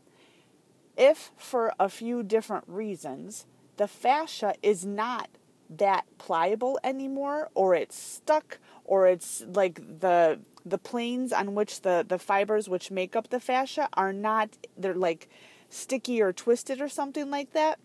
if 0.97 1.31
for 1.37 1.73
a 1.79 1.87
few 1.87 2.23
different 2.23 2.65
reasons 2.67 3.45
the 3.77 3.87
fascia 3.87 4.55
is 4.61 4.85
not 4.85 5.29
that 5.69 6.05
pliable 6.17 6.79
anymore 6.83 7.49
or 7.53 7.75
it's 7.75 7.97
stuck 7.97 8.57
or 8.83 9.07
it's 9.07 9.45
like 9.53 9.99
the 9.99 10.39
the 10.65 10.77
planes 10.77 11.31
on 11.31 11.53
which 11.53 11.81
the 11.81 12.05
the 12.07 12.17
fibers 12.17 12.67
which 12.67 12.89
make 12.89 13.15
up 13.15 13.29
the 13.29 13.39
fascia 13.39 13.87
are 13.93 14.13
not 14.13 14.57
they're 14.77 14.95
like 14.95 15.29
sticky 15.69 16.21
or 16.21 16.33
twisted 16.33 16.81
or 16.81 16.89
something 16.89 17.29
like 17.29 17.53
that, 17.53 17.79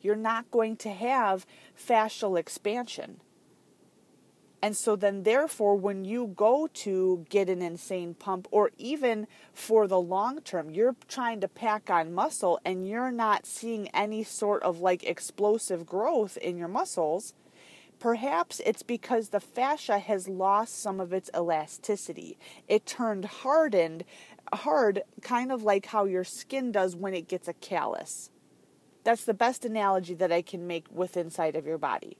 you're 0.00 0.16
not 0.16 0.50
going 0.50 0.76
to 0.76 0.90
have 0.90 1.46
fascial 1.76 2.38
expansion. 2.38 3.20
And 4.62 4.76
so 4.76 4.96
then, 4.96 5.22
therefore, 5.22 5.76
when 5.76 6.04
you 6.04 6.32
go 6.34 6.68
to 6.74 7.26
get 7.28 7.48
an 7.48 7.62
insane 7.62 8.14
pump, 8.14 8.48
or 8.50 8.70
even 8.78 9.26
for 9.52 9.86
the 9.86 10.00
long 10.00 10.40
term, 10.40 10.70
you're 10.70 10.96
trying 11.08 11.40
to 11.40 11.48
pack 11.48 11.90
on 11.90 12.12
muscle 12.12 12.58
and 12.64 12.88
you're 12.88 13.12
not 13.12 13.46
seeing 13.46 13.88
any 13.88 14.24
sort 14.24 14.62
of 14.62 14.80
like 14.80 15.04
explosive 15.04 15.86
growth 15.86 16.36
in 16.38 16.56
your 16.56 16.68
muscles, 16.68 17.34
perhaps 17.98 18.60
it's 18.64 18.82
because 18.82 19.28
the 19.28 19.40
fascia 19.40 19.98
has 19.98 20.26
lost 20.26 20.80
some 20.80 21.00
of 21.00 21.12
its 21.12 21.30
elasticity. 21.36 22.38
It 22.66 22.86
turned 22.86 23.26
hardened 23.26 24.04
hard, 24.52 25.02
kind 25.22 25.52
of 25.52 25.62
like 25.62 25.86
how 25.86 26.04
your 26.04 26.24
skin 26.24 26.72
does 26.72 26.96
when 26.96 27.14
it 27.14 27.28
gets 27.28 27.48
a 27.48 27.52
callus. 27.54 28.30
That's 29.04 29.24
the 29.24 29.34
best 29.34 29.64
analogy 29.64 30.14
that 30.14 30.32
I 30.32 30.42
can 30.42 30.66
make 30.66 30.86
with 30.90 31.16
inside 31.16 31.56
of 31.56 31.66
your 31.66 31.78
body. 31.78 32.16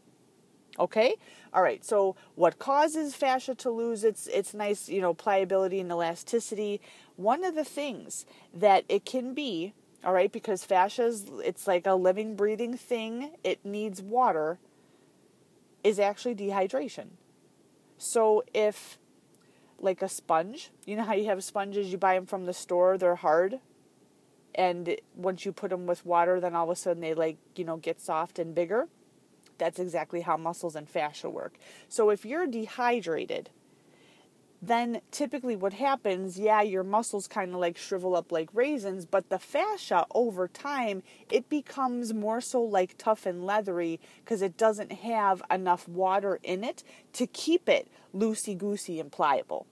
Okay? 0.78 1.16
All 1.52 1.62
right. 1.62 1.84
So 1.84 2.16
what 2.34 2.58
causes 2.58 3.14
fascia 3.14 3.54
to 3.56 3.70
lose 3.70 4.04
its 4.04 4.26
its 4.26 4.54
nice, 4.54 4.88
you 4.88 5.00
know, 5.00 5.14
pliability 5.14 5.80
and 5.80 5.90
elasticity? 5.90 6.80
One 7.16 7.44
of 7.44 7.54
the 7.54 7.64
things 7.64 8.26
that 8.52 8.84
it 8.88 9.04
can 9.04 9.34
be, 9.34 9.72
all 10.04 10.12
right, 10.12 10.30
because 10.30 10.64
fascia 10.64 11.06
is 11.06 11.30
it's 11.44 11.66
like 11.66 11.86
a 11.86 11.94
living 11.94 12.36
breathing 12.36 12.76
thing, 12.76 13.32
it 13.42 13.64
needs 13.64 14.02
water 14.02 14.58
is 15.82 15.98
actually 15.98 16.34
dehydration. 16.34 17.06
So 17.96 18.44
if 18.52 18.98
like 19.86 20.02
a 20.02 20.08
sponge. 20.08 20.70
You 20.84 20.96
know 20.96 21.04
how 21.04 21.14
you 21.14 21.24
have 21.26 21.42
sponges, 21.42 21.90
you 21.90 21.96
buy 21.96 22.14
them 22.14 22.26
from 22.26 22.44
the 22.44 22.52
store, 22.52 22.98
they're 22.98 23.14
hard. 23.14 23.60
And 24.54 24.96
once 25.14 25.46
you 25.46 25.52
put 25.52 25.70
them 25.70 25.86
with 25.86 26.04
water, 26.04 26.40
then 26.40 26.54
all 26.54 26.64
of 26.64 26.70
a 26.70 26.76
sudden 26.76 27.00
they 27.00 27.14
like, 27.14 27.38
you 27.54 27.64
know, 27.64 27.78
get 27.78 28.00
soft 28.00 28.38
and 28.38 28.54
bigger. 28.54 28.88
That's 29.58 29.78
exactly 29.78 30.20
how 30.20 30.36
muscles 30.36 30.76
and 30.76 30.88
fascia 30.88 31.30
work. 31.30 31.56
So 31.88 32.10
if 32.10 32.26
you're 32.26 32.46
dehydrated, 32.46 33.50
then 34.62 35.00
typically 35.10 35.56
what 35.56 35.74
happens, 35.74 36.38
yeah, 36.38 36.62
your 36.62 36.82
muscles 36.82 37.28
kind 37.28 37.52
of 37.52 37.60
like 37.60 37.76
shrivel 37.76 38.16
up 38.16 38.32
like 38.32 38.48
raisins, 38.52 39.04
but 39.04 39.28
the 39.28 39.38
fascia 39.38 40.06
over 40.14 40.48
time, 40.48 41.02
it 41.30 41.48
becomes 41.48 42.14
more 42.14 42.40
so 42.40 42.62
like 42.62 42.96
tough 42.98 43.26
and 43.26 43.44
leathery 43.44 44.00
because 44.24 44.42
it 44.42 44.56
doesn't 44.56 44.92
have 44.92 45.42
enough 45.50 45.86
water 45.88 46.38
in 46.42 46.64
it 46.64 46.82
to 47.12 47.26
keep 47.26 47.68
it 47.68 47.88
loosey 48.14 48.56
goosey 48.56 48.98
and 48.98 49.12
pliable. 49.12 49.66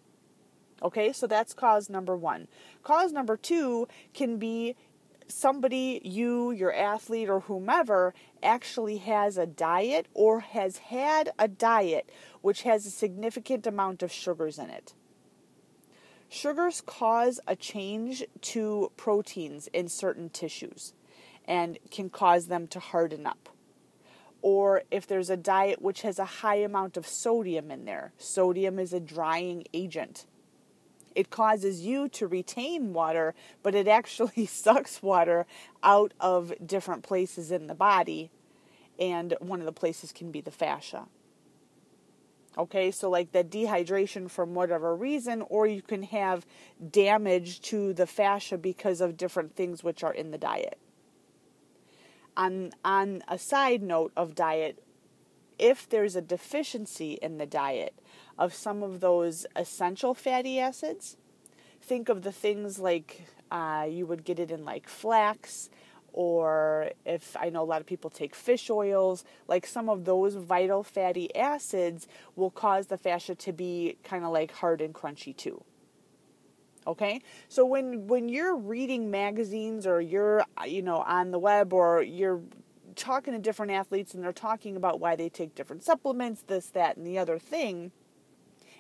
Okay, 0.85 1.15
so 1.15 1.27
that's 1.27 1.55
cause 1.55 1.89
number 1.89 2.15
one. 2.15 2.47
Cause 2.83 3.11
number 3.11 3.39
two 3.39 3.89
can 4.13 4.37
be 4.37 4.77
somebody, 5.27 6.03
you, 6.05 6.51
your 6.51 6.75
athlete, 6.75 7.31
or 7.31 7.41
whomever, 7.41 8.13
actually 8.43 8.99
has 8.99 9.39
a 9.39 9.47
diet 9.47 10.07
or 10.13 10.41
has 10.41 10.77
had 10.77 11.31
a 11.39 11.49
diet 11.49 12.11
which 12.43 12.63
has 12.63 12.85
a 12.85 12.91
significant 12.91 13.67
amount 13.67 14.03
of 14.03 14.13
sugars 14.13 14.59
in 14.59 14.69
it. 14.69 14.93
Sugars 16.29 16.83
cause 16.85 17.41
a 17.47 17.57
change 17.57 18.23
to 18.43 18.93
proteins 18.99 19.69
in 19.69 19.89
certain 19.89 20.29
tissues 20.29 20.93
and 21.47 21.79
can 21.91 22.11
cause 22.11 22.49
them 22.49 22.67
to 22.67 22.79
harden 22.79 23.27
up. 23.27 23.49
Or 24.43 24.83
if 24.91 25.07
there's 25.07 25.31
a 25.31 25.37
diet 25.39 25.81
which 25.81 26.03
has 26.03 26.19
a 26.19 26.25
high 26.25 26.57
amount 26.57 26.99
of 26.99 27.07
sodium 27.07 27.71
in 27.71 27.87
there, 27.87 28.13
sodium 28.19 28.79
is 28.79 28.93
a 28.93 29.01
drying 29.01 29.65
agent 29.73 30.27
it 31.15 31.31
causes 31.31 31.83
you 31.83 32.09
to 32.11 32.27
retain 32.27 32.93
water, 32.93 33.35
but 33.63 33.75
it 33.75 33.89
actually 33.89 34.47
sucks 34.47 35.03
water 35.03 35.47
out 35.83 36.13
of 36.21 36.53
different 36.65 37.03
places 37.03 37.51
in 37.51 37.67
the 37.67 37.75
body. 37.75 38.31
And 38.99 39.35
one 39.41 39.61
of 39.61 39.67
the 39.67 39.73
places 39.73 40.13
can 40.13 40.31
be 40.31 40.41
the 40.41 40.51
fascia. 40.51 41.07
Okay, 42.57 42.93
so 42.93 43.11
like 43.11 43.33
the 43.33 43.43
dehydration 43.43 44.31
from 44.31 44.55
whatever 44.55 44.95
reason, 44.95 45.43
or 45.49 45.67
you 45.67 45.83
can 45.83 46.05
have 46.05 46.47
damage 46.91 47.61
to 47.63 47.93
the 47.93 48.07
fascia 48.07 48.57
because 48.57 49.01
of 49.01 49.17
different 49.17 49.57
things 49.57 49.83
which 49.83 50.05
are 50.05 50.15
in 50.15 50.31
the 50.31 50.39
diet. 50.39 50.79
On, 52.37 52.71
on 52.85 53.23
a 53.27 53.39
side 53.39 53.83
note 53.83 54.13
of 54.17 54.37
diet, 54.37 54.85
if 55.59 55.89
there's 55.89 56.15
a 56.15 56.21
deficiency 56.21 57.15
in 57.15 57.39
the 57.39 57.47
diet, 57.47 57.95
of 58.39 58.55
some 58.55 58.83
of 58.83 59.01
those 59.01 59.47
essential 59.57 60.15
fatty 60.15 60.59
acids. 60.59 61.17
Think 61.81 62.09
of 62.09 62.23
the 62.23 62.33
things 62.33 62.79
like 62.79 63.27
uh, 63.51 63.87
you 63.89 64.07
would 64.07 64.25
get 64.25 64.39
it 64.39 64.51
in 64.51 64.65
like 64.65 64.89
flax, 64.89 65.69
or 66.13 66.91
if 67.05 67.37
I 67.39 67.51
know 67.51 67.63
a 67.63 67.65
lot 67.65 67.81
of 67.81 67.87
people 67.87 68.09
take 68.09 68.35
fish 68.35 68.71
oils, 68.71 69.25
like 69.49 69.67
some 69.67 69.89
of 69.89 70.05
those 70.05 70.35
vital 70.35 70.83
fatty 70.83 71.35
acids 71.37 72.07
will 72.37 72.51
cause 72.51 72.87
the 72.87 72.97
fascia 72.97 73.35
to 73.35 73.53
be 73.53 73.97
kind 74.05 74.25
of 74.25 74.33
like 74.33 74.53
hard 74.53 74.81
and 74.81 74.95
crunchy 74.95 75.37
too. 75.37 75.63
Okay? 76.87 77.21
So 77.49 77.65
when 77.65 78.07
when 78.07 78.29
you're 78.29 78.57
reading 78.57 79.11
magazines 79.11 79.87
or 79.87 80.01
you're 80.01 80.45
you 80.67 80.83
know 80.83 80.99
on 80.99 81.31
the 81.31 81.39
web 81.39 81.73
or 81.73 82.03
you're 82.03 82.41
talking 82.97 83.33
to 83.33 83.39
different 83.39 83.73
athletes 83.73 84.15
and 84.15 84.23
they're 84.23 84.33
talking 84.33 84.77
about 84.77 85.01
why 85.01 85.17
they 85.17 85.29
take 85.29 85.55
different 85.55 85.83
supplements, 85.83 86.43
this, 86.47 86.67
that, 86.67 86.97
and 86.97 87.07
the 87.07 87.19
other 87.19 87.39
thing, 87.39 87.91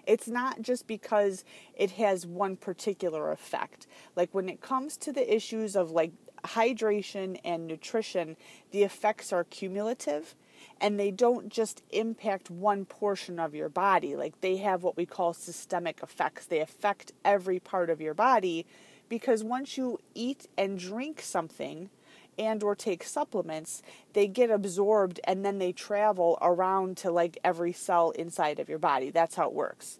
it's 0.07 0.29
not 0.29 0.63
just 0.63 0.87
because 0.87 1.45
it 1.75 1.93
has 1.93 2.27
one 2.27 2.57
particular 2.57 3.31
effect. 3.33 3.87
Like 4.17 4.31
when 4.33 4.49
it 4.49 4.61
comes 4.61 4.97
to 4.99 5.13
the 5.13 5.35
issues 5.35 5.77
of 5.77 5.91
like 5.91 6.13
hydration 6.45 7.39
and 7.45 7.67
nutrition, 7.67 8.37
the 8.71 8.83
effects 8.83 9.33
are 9.33 9.45
cumulative 9.45 10.35
and 10.81 10.99
they 10.99 11.11
don't 11.11 11.49
just 11.49 11.83
impact 11.91 12.51
one 12.51 12.85
portion 12.85 13.39
of 13.39 13.55
your 13.55 13.69
body. 13.69 14.17
Like 14.17 14.41
they 14.41 14.57
have 14.59 14.83
what 14.83 14.97
we 14.97 15.07
call 15.07 15.33
systemic 15.33 16.01
effects. 16.03 16.47
They 16.47 16.61
affect 16.61 17.13
every 17.25 17.59
part 17.59 17.91
of 17.91 18.01
your 18.01 18.15
body 18.15 18.67
because 19.09 19.45
once 19.45 19.77
you 19.77 19.99
eat 20.15 20.47
and 20.57 20.79
drink 20.79 21.21
something, 21.21 21.91
and 22.39 22.63
or 22.63 22.75
take 22.75 23.03
supplements 23.03 23.83
they 24.13 24.27
get 24.27 24.51
absorbed 24.51 25.21
and 25.25 25.45
then 25.45 25.59
they 25.59 25.73
travel 25.73 26.39
around 26.41 26.97
to 26.97 27.11
like 27.11 27.39
every 27.45 27.73
cell 27.73 28.11
inside 28.11 28.59
of 28.59 28.69
your 28.69 28.79
body 28.79 29.11
that's 29.11 29.35
how 29.37 29.47
it 29.47 29.53
works 29.53 29.99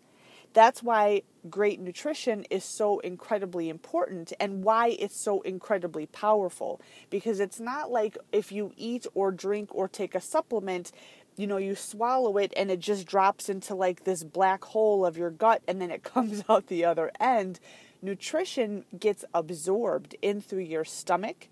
that's 0.55 0.85
why 0.85 1.23
great 1.51 1.81
nutrition 1.81 2.45
is 2.45 2.65
so 2.65 3.01
incredibly 3.01 3.69
important 3.69 4.33
and 4.39 4.63
why 4.63 4.97
it's 5.01 5.17
so 5.17 5.41
incredibly 5.43 6.07
powerful. 6.07 6.81
Because 7.11 7.41
it's 7.41 7.59
not 7.59 7.91
like 7.91 8.17
if 8.31 8.53
you 8.53 8.73
eat 8.77 9.05
or 9.15 9.33
drink 9.33 9.75
or 9.75 9.89
take 9.89 10.15
a 10.15 10.21
supplement, 10.21 10.93
you 11.37 11.49
know, 11.49 11.57
you 11.57 11.75
swallow 11.75 12.39
it 12.39 12.53
and 12.57 12.71
it 12.71 12.79
just 12.79 13.05
drops 13.05 13.49
into 13.49 13.75
like 13.75 14.05
this 14.05 14.23
black 14.23 14.65
hole 14.65 15.05
of 15.05 15.19
your 15.19 15.31
gut 15.31 15.61
and 15.67 15.83
then 15.83 15.91
it 15.91 16.05
comes 16.15 16.45
out 16.49 16.69
the 16.69 16.85
other 16.85 17.11
end. 17.19 17.59
Nutrition 18.01 18.85
gets 18.97 19.25
absorbed 19.35 20.15
in 20.23 20.41
through 20.41 20.61
your 20.61 20.85
stomach. 20.85 21.49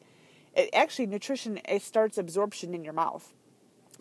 It, 0.55 0.71
actually, 0.73 1.07
nutrition 1.07 1.61
it 1.67 1.83
starts 1.83 2.19
absorption 2.19 2.75
in 2.75 2.85
your 2.85 2.93
mouth 2.93 3.33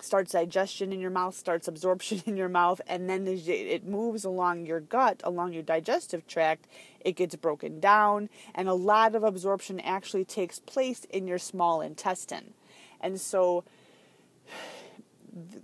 starts 0.03 0.31
digestion 0.31 0.91
in 0.91 0.99
your 0.99 1.11
mouth, 1.11 1.35
starts 1.35 1.67
absorption 1.67 2.21
in 2.25 2.37
your 2.37 2.49
mouth, 2.49 2.81
and 2.87 3.09
then 3.09 3.27
it 3.27 3.85
moves 3.85 4.23
along 4.23 4.65
your 4.65 4.79
gut, 4.79 5.21
along 5.23 5.53
your 5.53 5.63
digestive 5.63 6.27
tract. 6.27 6.67
It 6.99 7.15
gets 7.15 7.35
broken 7.35 7.79
down, 7.79 8.29
and 8.53 8.67
a 8.67 8.73
lot 8.73 9.15
of 9.15 9.23
absorption 9.23 9.79
actually 9.79 10.25
takes 10.25 10.59
place 10.59 11.05
in 11.05 11.27
your 11.27 11.39
small 11.39 11.81
intestine. 11.81 12.53
And 12.99 13.19
so, 13.19 13.63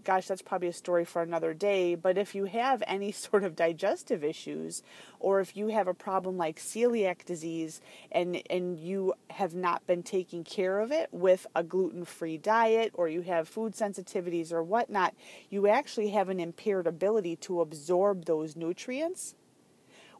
gosh, 0.03 0.27
that's 0.27 0.41
probably 0.41 0.69
a 0.69 0.73
story 0.73 1.05
for 1.05 1.21
another 1.21 1.53
day. 1.53 1.95
But 1.95 2.17
if 2.17 2.33
you 2.33 2.45
have 2.45 2.81
any 2.87 3.11
sort 3.11 3.43
of 3.43 3.55
digestive 3.55 4.23
issues, 4.23 4.83
or 5.19 5.39
if 5.39 5.55
you 5.55 5.67
have 5.67 5.87
a 5.87 5.93
problem 5.93 6.37
like 6.37 6.59
celiac 6.59 7.25
disease 7.25 7.81
and, 8.11 8.41
and 8.49 8.77
you 8.77 9.13
have 9.29 9.55
not 9.55 9.85
been 9.87 10.03
taking 10.03 10.43
care 10.43 10.79
of 10.79 10.91
it 10.91 11.09
with 11.11 11.47
a 11.55 11.63
gluten 11.63 12.05
free 12.05 12.37
diet, 12.37 12.91
or 12.93 13.07
you 13.07 13.21
have 13.21 13.47
food 13.47 13.73
sensitivities 13.73 14.51
or 14.51 14.63
whatnot, 14.63 15.13
you 15.49 15.67
actually 15.67 16.09
have 16.09 16.29
an 16.29 16.39
impaired 16.39 16.87
ability 16.87 17.35
to 17.35 17.61
absorb 17.61 18.25
those 18.25 18.55
nutrients, 18.55 19.35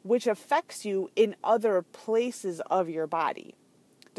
which 0.02 0.26
affects 0.26 0.84
you 0.84 1.10
in 1.16 1.34
other 1.42 1.82
places 1.82 2.60
of 2.70 2.88
your 2.88 3.06
body. 3.06 3.54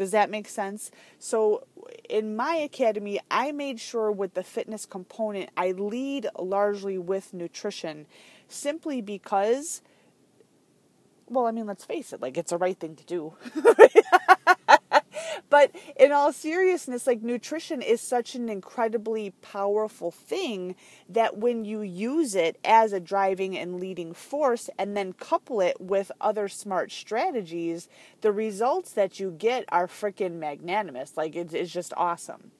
Does 0.00 0.12
that 0.12 0.30
make 0.30 0.48
sense? 0.48 0.90
So, 1.18 1.64
in 2.08 2.34
my 2.34 2.54
academy, 2.54 3.20
I 3.30 3.52
made 3.52 3.78
sure 3.78 4.10
with 4.10 4.32
the 4.32 4.42
fitness 4.42 4.86
component, 4.86 5.50
I 5.58 5.72
lead 5.72 6.26
largely 6.38 6.96
with 6.96 7.34
nutrition 7.34 8.06
simply 8.48 9.02
because, 9.02 9.82
well, 11.26 11.44
I 11.46 11.50
mean, 11.50 11.66
let's 11.66 11.84
face 11.84 12.14
it, 12.14 12.22
like 12.22 12.38
it's 12.38 12.48
the 12.48 12.56
right 12.56 12.80
thing 12.80 12.96
to 12.96 13.04
do. 13.04 13.34
But 15.48 15.72
in 15.98 16.12
all 16.12 16.32
seriousness, 16.32 17.06
like 17.06 17.22
nutrition 17.22 17.82
is 17.82 18.00
such 18.00 18.34
an 18.34 18.48
incredibly 18.48 19.30
powerful 19.42 20.10
thing 20.10 20.76
that 21.08 21.38
when 21.38 21.64
you 21.64 21.82
use 21.82 22.34
it 22.34 22.58
as 22.64 22.92
a 22.92 23.00
driving 23.00 23.56
and 23.56 23.80
leading 23.80 24.14
force 24.14 24.70
and 24.78 24.96
then 24.96 25.12
couple 25.12 25.60
it 25.60 25.80
with 25.80 26.12
other 26.20 26.48
smart 26.48 26.92
strategies, 26.92 27.88
the 28.20 28.32
results 28.32 28.92
that 28.92 29.18
you 29.18 29.30
get 29.30 29.64
are 29.70 29.86
freaking 29.86 30.34
magnanimous. 30.34 31.16
Like 31.16 31.34
it's 31.36 31.72
just 31.72 31.92
awesome. 31.96 32.52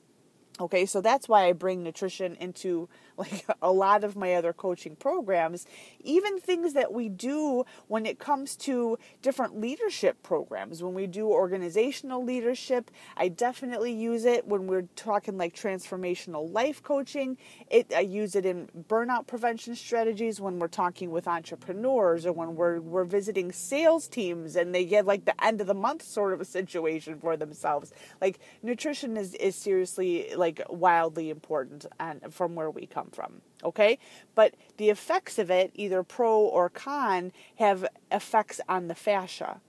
Okay, 0.61 0.85
so 0.85 1.01
that's 1.01 1.27
why 1.27 1.47
I 1.47 1.53
bring 1.53 1.83
nutrition 1.83 2.37
into 2.37 2.89
like 3.21 3.47
a 3.63 3.71
lot 3.71 4.05
of 4.05 4.17
my 4.17 4.35
other 4.35 4.53
coaching 4.53 4.97
programs, 4.97 5.67
even 6.03 6.41
things 6.41 6.73
that 6.73 6.93
we 6.93 7.09
do 7.09 7.65
when 7.89 8.07
it 8.07 8.19
comes 8.19 8.57
to 8.57 8.99
different 9.23 9.61
leadership 9.61 10.23
programs. 10.23 10.83
When 10.83 10.95
we 10.95 11.07
do 11.07 11.29
organizational 11.29 12.25
leadership, 12.25 12.91
I 13.17 13.29
definitely 13.29 13.93
use 13.93 14.25
it 14.25 14.47
when 14.47 14.67
we're 14.67 14.89
talking 14.97 15.37
like 15.39 15.55
transformational 15.55 16.53
life 16.53 16.83
coaching. 16.83 17.37
It 17.71 17.93
I 17.95 18.01
use 18.01 18.35
it 18.35 18.47
in 18.47 18.69
burnout 18.89 19.27
prevention 19.27 19.77
strategies 19.77 20.41
when 20.41 20.59
we're 20.59 20.69
talking 20.69 21.11
with 21.11 21.29
entrepreneurs 21.29 22.27
or 22.27 22.33
when 22.33 22.57
we're 22.57 22.81
we're 22.81 23.05
visiting 23.05 23.53
sales 23.53 24.09
teams 24.09 24.57
and 24.57 24.75
they 24.75 24.85
get 24.85 25.07
like 25.07 25.25
the 25.25 25.45
end 25.45 25.61
of 25.61 25.67
the 25.67 25.75
month 25.75 26.03
sort 26.03 26.33
of 26.33 26.41
a 26.41 26.45
situation 26.45 27.19
for 27.19 27.37
themselves. 27.37 27.93
Like 28.21 28.41
nutrition 28.63 29.17
is 29.17 29.35
is 29.35 29.55
seriously 29.55 30.33
like 30.37 30.63
wildly 30.71 31.31
important 31.31 31.87
and 31.99 32.33
from 32.33 32.55
where 32.55 32.71
we 32.71 32.87
come 33.11 33.27
from 33.27 33.43
okay? 33.63 33.99
But 34.35 34.55
the 34.77 34.91
effects 34.91 35.39
of 35.39 35.51
it 35.51 35.71
either 35.75 36.03
pro 36.03 36.39
or 36.41 36.69
con 36.69 37.33
have 37.57 37.87
effects 38.11 38.61
on 38.69 38.89
the 38.89 38.95
fascia 38.95 39.61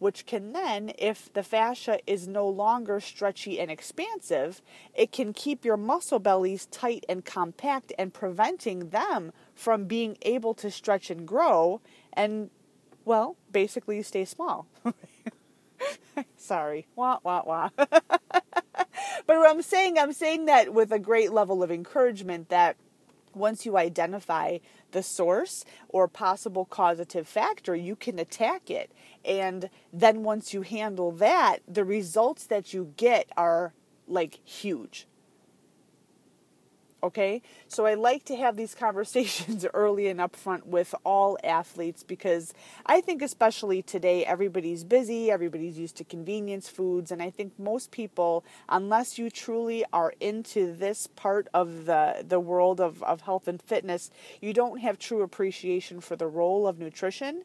which 0.00 0.26
can 0.26 0.52
then 0.52 0.92
if 0.98 1.32
the 1.32 1.42
fascia 1.42 1.98
is 2.06 2.26
no 2.26 2.46
longer 2.46 3.00
stretchy 3.00 3.60
and 3.60 3.70
expansive 3.70 4.60
it 4.94 5.12
can 5.12 5.32
keep 5.32 5.64
your 5.64 5.76
muscle 5.76 6.18
bellies 6.18 6.66
tight 6.66 7.04
and 7.08 7.24
compact 7.24 7.92
and 7.98 8.12
preventing 8.12 8.90
them 8.90 9.32
from 9.54 9.84
being 9.84 10.16
able 10.22 10.52
to 10.52 10.70
stretch 10.70 11.10
and 11.10 11.26
grow 11.26 11.80
and 12.12 12.50
well 13.04 13.36
basically 13.52 14.02
stay 14.02 14.24
small. 14.24 14.66
Sorry. 16.36 16.86
Wah 16.96 17.18
wah 17.22 17.42
wah 17.46 17.70
But 19.26 19.38
what 19.38 19.50
I'm 19.50 19.62
saying, 19.62 19.98
I'm 19.98 20.12
saying 20.12 20.44
that 20.46 20.74
with 20.74 20.92
a 20.92 20.98
great 20.98 21.32
level 21.32 21.62
of 21.62 21.70
encouragement 21.70 22.48
that 22.50 22.76
once 23.34 23.66
you 23.66 23.76
identify 23.76 24.58
the 24.92 25.02
source 25.02 25.64
or 25.88 26.06
possible 26.06 26.64
causative 26.64 27.26
factor, 27.26 27.74
you 27.74 27.96
can 27.96 28.18
attack 28.18 28.70
it. 28.70 28.92
And 29.24 29.70
then 29.92 30.22
once 30.22 30.54
you 30.54 30.62
handle 30.62 31.10
that, 31.12 31.58
the 31.66 31.84
results 31.84 32.46
that 32.46 32.72
you 32.72 32.92
get 32.96 33.28
are 33.36 33.72
like 34.06 34.38
huge. 34.44 35.06
Okay, 37.04 37.42
so 37.68 37.84
I 37.84 37.92
like 37.92 38.24
to 38.24 38.36
have 38.36 38.56
these 38.56 38.74
conversations 38.86 39.66
early 39.74 40.08
and 40.08 40.20
upfront 40.20 40.64
with 40.64 40.94
all 41.04 41.36
athletes 41.44 42.02
because 42.02 42.54
I 42.86 43.02
think, 43.02 43.20
especially 43.20 43.82
today, 43.82 44.24
everybody's 44.24 44.84
busy, 44.84 45.30
everybody's 45.30 45.78
used 45.78 45.96
to 45.98 46.04
convenience 46.04 46.70
foods, 46.70 47.12
and 47.12 47.20
I 47.20 47.28
think 47.28 47.58
most 47.58 47.90
people, 47.90 48.42
unless 48.70 49.18
you 49.18 49.28
truly 49.28 49.84
are 49.92 50.14
into 50.18 50.72
this 50.72 51.06
part 51.06 51.46
of 51.52 51.84
the, 51.84 52.24
the 52.26 52.40
world 52.40 52.80
of, 52.80 53.02
of 53.02 53.20
health 53.20 53.48
and 53.48 53.60
fitness, 53.60 54.10
you 54.40 54.54
don't 54.54 54.80
have 54.80 54.98
true 54.98 55.20
appreciation 55.20 56.00
for 56.00 56.16
the 56.16 56.26
role 56.26 56.66
of 56.66 56.78
nutrition 56.78 57.44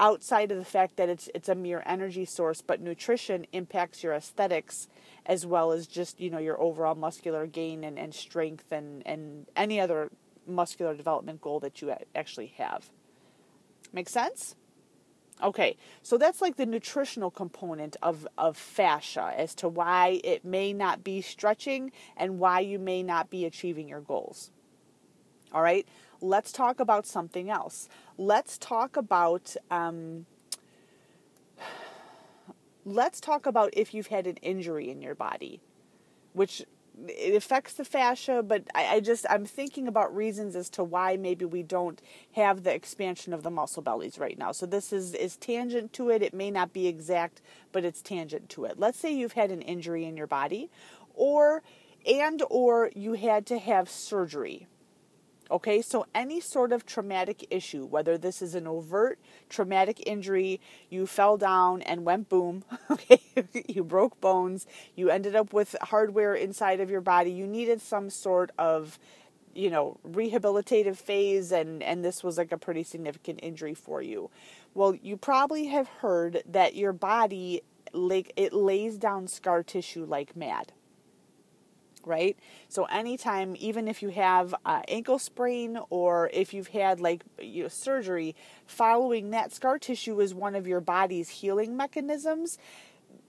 outside 0.00 0.50
of 0.50 0.58
the 0.58 0.64
fact 0.64 0.96
that 0.96 1.08
it's 1.08 1.28
it's 1.34 1.48
a 1.48 1.54
mere 1.54 1.82
energy 1.86 2.24
source, 2.24 2.60
but 2.62 2.80
nutrition 2.80 3.46
impacts 3.52 4.02
your 4.02 4.14
aesthetics 4.14 4.88
as 5.26 5.46
well 5.46 5.70
as 5.70 5.86
just, 5.86 6.18
you 6.18 6.30
know, 6.30 6.38
your 6.38 6.60
overall 6.60 6.94
muscular 6.96 7.46
gain 7.46 7.84
and, 7.84 7.98
and 7.98 8.14
strength 8.14 8.72
and, 8.72 9.06
and 9.06 9.46
any 9.54 9.78
other 9.78 10.10
muscular 10.46 10.94
development 10.96 11.40
goal 11.40 11.60
that 11.60 11.80
you 11.80 11.94
actually 12.14 12.48
have. 12.56 12.90
Make 13.92 14.08
sense? 14.08 14.56
Okay, 15.42 15.76
so 16.02 16.18
that's 16.18 16.42
like 16.42 16.56
the 16.56 16.66
nutritional 16.66 17.30
component 17.30 17.96
of, 18.02 18.26
of 18.36 18.56
fascia 18.56 19.32
as 19.36 19.54
to 19.56 19.68
why 19.68 20.20
it 20.22 20.44
may 20.44 20.72
not 20.72 21.02
be 21.02 21.22
stretching 21.22 21.92
and 22.16 22.38
why 22.38 22.60
you 22.60 22.78
may 22.78 23.02
not 23.02 23.30
be 23.30 23.44
achieving 23.46 23.88
your 23.88 24.00
goals. 24.00 24.50
All 25.52 25.62
right, 25.62 25.86
let's 26.20 26.52
talk 26.52 26.80
about 26.80 27.06
something 27.06 27.50
else. 27.50 27.88
Let's 28.16 28.58
talk 28.58 28.96
about 28.96 29.56
um, 29.70 30.26
let's 32.84 33.20
talk 33.20 33.46
about 33.46 33.70
if 33.74 33.94
you've 33.94 34.08
had 34.08 34.26
an 34.26 34.36
injury 34.36 34.90
in 34.90 35.02
your 35.02 35.14
body, 35.14 35.60
which 36.32 36.64
it 37.08 37.34
affects 37.34 37.74
the 37.74 37.84
fascia, 37.84 38.42
but 38.42 38.64
I, 38.74 38.96
I, 38.96 39.00
just 39.00 39.24
I'm 39.30 39.46
thinking 39.46 39.88
about 39.88 40.14
reasons 40.14 40.54
as 40.54 40.68
to 40.70 40.84
why 40.84 41.16
maybe 41.16 41.44
we 41.44 41.62
don't 41.62 42.00
have 42.32 42.62
the 42.62 42.74
expansion 42.74 43.32
of 43.32 43.42
the 43.42 43.50
muscle 43.50 43.82
bellies 43.82 44.18
right 44.18 44.36
now. 44.36 44.52
So 44.52 44.66
this 44.66 44.92
is 44.92 45.14
is 45.14 45.36
tangent 45.36 45.92
to 45.94 46.10
it. 46.10 46.22
It 46.22 46.34
may 46.34 46.50
not 46.50 46.72
be 46.72 46.86
exact, 46.86 47.40
but 47.72 47.84
it's 47.84 48.02
tangent 48.02 48.48
to 48.50 48.64
it. 48.64 48.78
Let's 48.78 48.98
say 48.98 49.12
you've 49.12 49.32
had 49.32 49.50
an 49.50 49.62
injury 49.62 50.04
in 50.04 50.16
your 50.16 50.26
body, 50.26 50.70
or 51.14 51.62
and 52.06 52.42
or 52.50 52.90
you 52.94 53.14
had 53.14 53.46
to 53.46 53.58
have 53.58 53.88
surgery 53.88 54.66
Okay, 55.50 55.82
so 55.82 56.06
any 56.14 56.40
sort 56.40 56.70
of 56.72 56.86
traumatic 56.86 57.44
issue, 57.50 57.84
whether 57.84 58.16
this 58.16 58.40
is 58.40 58.54
an 58.54 58.68
overt 58.68 59.18
traumatic 59.48 60.00
injury, 60.06 60.60
you 60.88 61.06
fell 61.06 61.36
down 61.36 61.82
and 61.82 62.04
went 62.04 62.28
boom, 62.28 62.62
okay, 62.90 63.20
you 63.66 63.82
broke 63.82 64.20
bones, 64.20 64.66
you 64.94 65.10
ended 65.10 65.34
up 65.34 65.52
with 65.52 65.74
hardware 65.82 66.34
inside 66.34 66.78
of 66.78 66.88
your 66.88 67.00
body, 67.00 67.32
you 67.32 67.48
needed 67.48 67.80
some 67.80 68.10
sort 68.10 68.50
of 68.58 68.98
you 69.52 69.68
know 69.68 69.98
rehabilitative 70.08 70.96
phase 70.96 71.50
and 71.50 71.82
and 71.82 72.04
this 72.04 72.22
was 72.22 72.38
like 72.38 72.52
a 72.52 72.56
pretty 72.56 72.84
significant 72.84 73.40
injury 73.42 73.74
for 73.74 74.00
you. 74.00 74.30
Well 74.74 74.94
you 74.94 75.16
probably 75.16 75.66
have 75.66 75.88
heard 75.88 76.44
that 76.46 76.76
your 76.76 76.92
body 76.92 77.62
like 77.92 78.32
it 78.36 78.52
lays 78.52 78.96
down 78.96 79.26
scar 79.26 79.64
tissue 79.64 80.04
like 80.04 80.36
mad 80.36 80.72
right? 82.04 82.36
So 82.68 82.84
anytime, 82.84 83.56
even 83.58 83.88
if 83.88 84.02
you 84.02 84.10
have 84.10 84.54
uh, 84.64 84.82
ankle 84.88 85.18
sprain 85.18 85.78
or 85.90 86.30
if 86.32 86.54
you've 86.54 86.68
had 86.68 87.00
like 87.00 87.24
you 87.40 87.64
know, 87.64 87.68
surgery, 87.68 88.34
following 88.66 89.30
that 89.30 89.52
scar 89.52 89.78
tissue 89.78 90.20
is 90.20 90.34
one 90.34 90.54
of 90.54 90.66
your 90.66 90.80
body's 90.80 91.28
healing 91.28 91.76
mechanisms. 91.76 92.58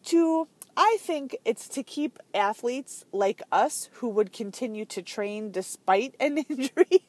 To 0.05 0.47
I 0.75 0.97
think 0.99 1.37
it's 1.45 1.67
to 1.69 1.83
keep 1.83 2.17
athletes 2.33 3.05
like 3.11 3.41
us 3.51 3.89
who 3.93 4.09
would 4.09 4.31
continue 4.31 4.85
to 4.85 5.01
train 5.01 5.51
despite 5.51 6.15
an 6.19 6.37
injury. 6.49 7.05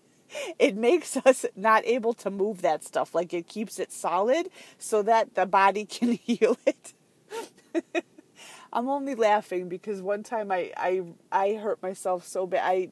it 0.59 0.77
makes 0.77 1.17
us 1.17 1.47
not 1.57 1.85
able 1.87 2.13
to 2.15 2.31
move 2.31 2.63
that 2.63 2.85
stuff. 2.85 3.15
Like 3.15 3.33
it 3.33 3.47
keeps 3.47 3.79
it 3.79 3.93
solid 3.93 4.49
so 4.79 5.03
that 5.03 5.35
the 5.35 5.47
body 5.47 5.85
can 5.85 6.13
heal 6.25 6.57
it. 6.67 6.95
I'm 8.73 8.89
only 8.89 9.15
laughing 9.15 9.69
because 9.69 10.01
one 10.01 10.23
time 10.23 10.51
I 10.51 10.73
I 10.77 11.03
I 11.31 11.55
hurt 11.55 11.83
myself 11.83 12.27
so 12.27 12.47
bad. 12.47 12.63
I 12.65 12.89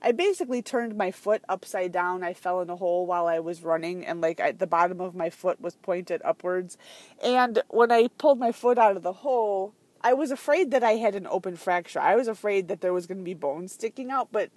I 0.00 0.12
basically 0.12 0.62
turned 0.62 0.96
my 0.96 1.10
foot 1.10 1.42
upside 1.48 1.92
down. 1.92 2.22
I 2.22 2.32
fell 2.32 2.60
in 2.60 2.70
a 2.70 2.76
hole 2.76 3.04
while 3.06 3.26
I 3.26 3.40
was 3.40 3.62
running, 3.62 4.06
and 4.06 4.20
like 4.20 4.40
I, 4.40 4.52
the 4.52 4.66
bottom 4.66 5.00
of 5.00 5.14
my 5.14 5.28
foot 5.28 5.60
was 5.60 5.74
pointed 5.76 6.22
upwards. 6.24 6.78
And 7.22 7.62
when 7.68 7.90
I 7.90 8.08
pulled 8.16 8.38
my 8.38 8.52
foot 8.52 8.78
out 8.78 8.96
of 8.96 9.02
the 9.02 9.12
hole, 9.12 9.74
I 10.00 10.14
was 10.14 10.30
afraid 10.30 10.70
that 10.70 10.84
I 10.84 10.92
had 10.92 11.14
an 11.14 11.26
open 11.26 11.56
fracture. 11.56 12.00
I 12.00 12.14
was 12.14 12.28
afraid 12.28 12.68
that 12.68 12.80
there 12.80 12.92
was 12.92 13.06
going 13.06 13.18
to 13.18 13.24
be 13.24 13.34
bones 13.34 13.72
sticking 13.72 14.10
out, 14.10 14.28
but 14.30 14.50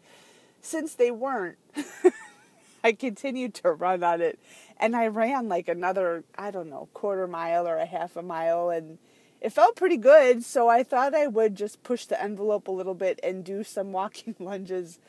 since 0.62 0.94
they 0.94 1.10
weren't, 1.10 1.58
I 2.84 2.94
continued 2.94 3.56
to 3.56 3.72
run 3.72 4.04
on 4.04 4.22
it. 4.22 4.40
And 4.78 4.96
I 4.96 5.08
ran 5.08 5.50
like 5.50 5.68
another, 5.68 6.24
I 6.38 6.52
don't 6.52 6.70
know, 6.70 6.88
quarter 6.94 7.28
mile 7.28 7.68
or 7.68 7.78
a 7.78 7.86
half 7.86 8.16
a 8.16 8.22
mile, 8.22 8.70
and 8.70 9.00
it 9.42 9.52
felt 9.52 9.76
pretty 9.76 9.98
good, 9.98 10.44
so 10.44 10.70
I 10.70 10.84
thought 10.84 11.16
I 11.16 11.28
would 11.28 11.56
just 11.56 11.82
push 11.82 12.06
the 12.06 12.22
envelope 12.22 12.68
a 12.68 12.72
little 12.72 12.94
bit 12.94 13.20
and 13.24 13.44
do 13.44 13.64
some 13.64 13.92
walking 13.92 14.36
lunges, 14.40 15.00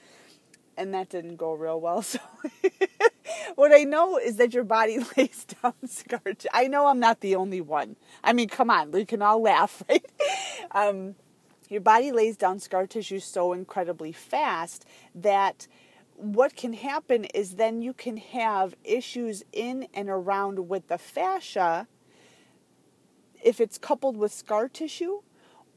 and 0.76 0.92
that 0.94 1.10
didn't 1.10 1.36
go 1.36 1.52
real 1.52 1.80
well. 1.80 2.02
So, 2.02 2.18
what 3.54 3.72
I 3.72 3.84
know 3.84 4.16
is 4.16 4.36
that 4.36 4.54
your 4.54 4.64
body 4.64 4.98
lays 5.16 5.44
down 5.44 5.74
scar. 5.86 6.20
T- 6.38 6.48
I 6.52 6.66
know 6.66 6.86
I'm 6.86 6.98
not 6.98 7.20
the 7.20 7.36
only 7.36 7.60
one. 7.60 7.96
I 8.24 8.32
mean, 8.32 8.48
come 8.48 8.70
on, 8.70 8.90
we 8.90 9.04
can 9.04 9.20
all 9.20 9.42
laugh, 9.42 9.82
right? 9.88 10.04
Um, 10.70 11.14
your 11.68 11.82
body 11.82 12.10
lays 12.10 12.36
down 12.36 12.58
scar 12.58 12.86
tissue 12.86 13.20
so 13.20 13.52
incredibly 13.52 14.12
fast 14.12 14.86
that 15.14 15.66
what 16.16 16.54
can 16.54 16.72
happen 16.72 17.24
is 17.26 17.56
then 17.56 17.80
you 17.82 17.92
can 17.92 18.16
have 18.16 18.74
issues 18.84 19.42
in 19.52 19.88
and 19.92 20.08
around 20.08 20.68
with 20.68 20.88
the 20.88 20.98
fascia 20.98 21.88
if 23.42 23.60
it's 23.60 23.78
coupled 23.78 24.16
with 24.16 24.32
scar 24.32 24.68
tissue 24.68 25.20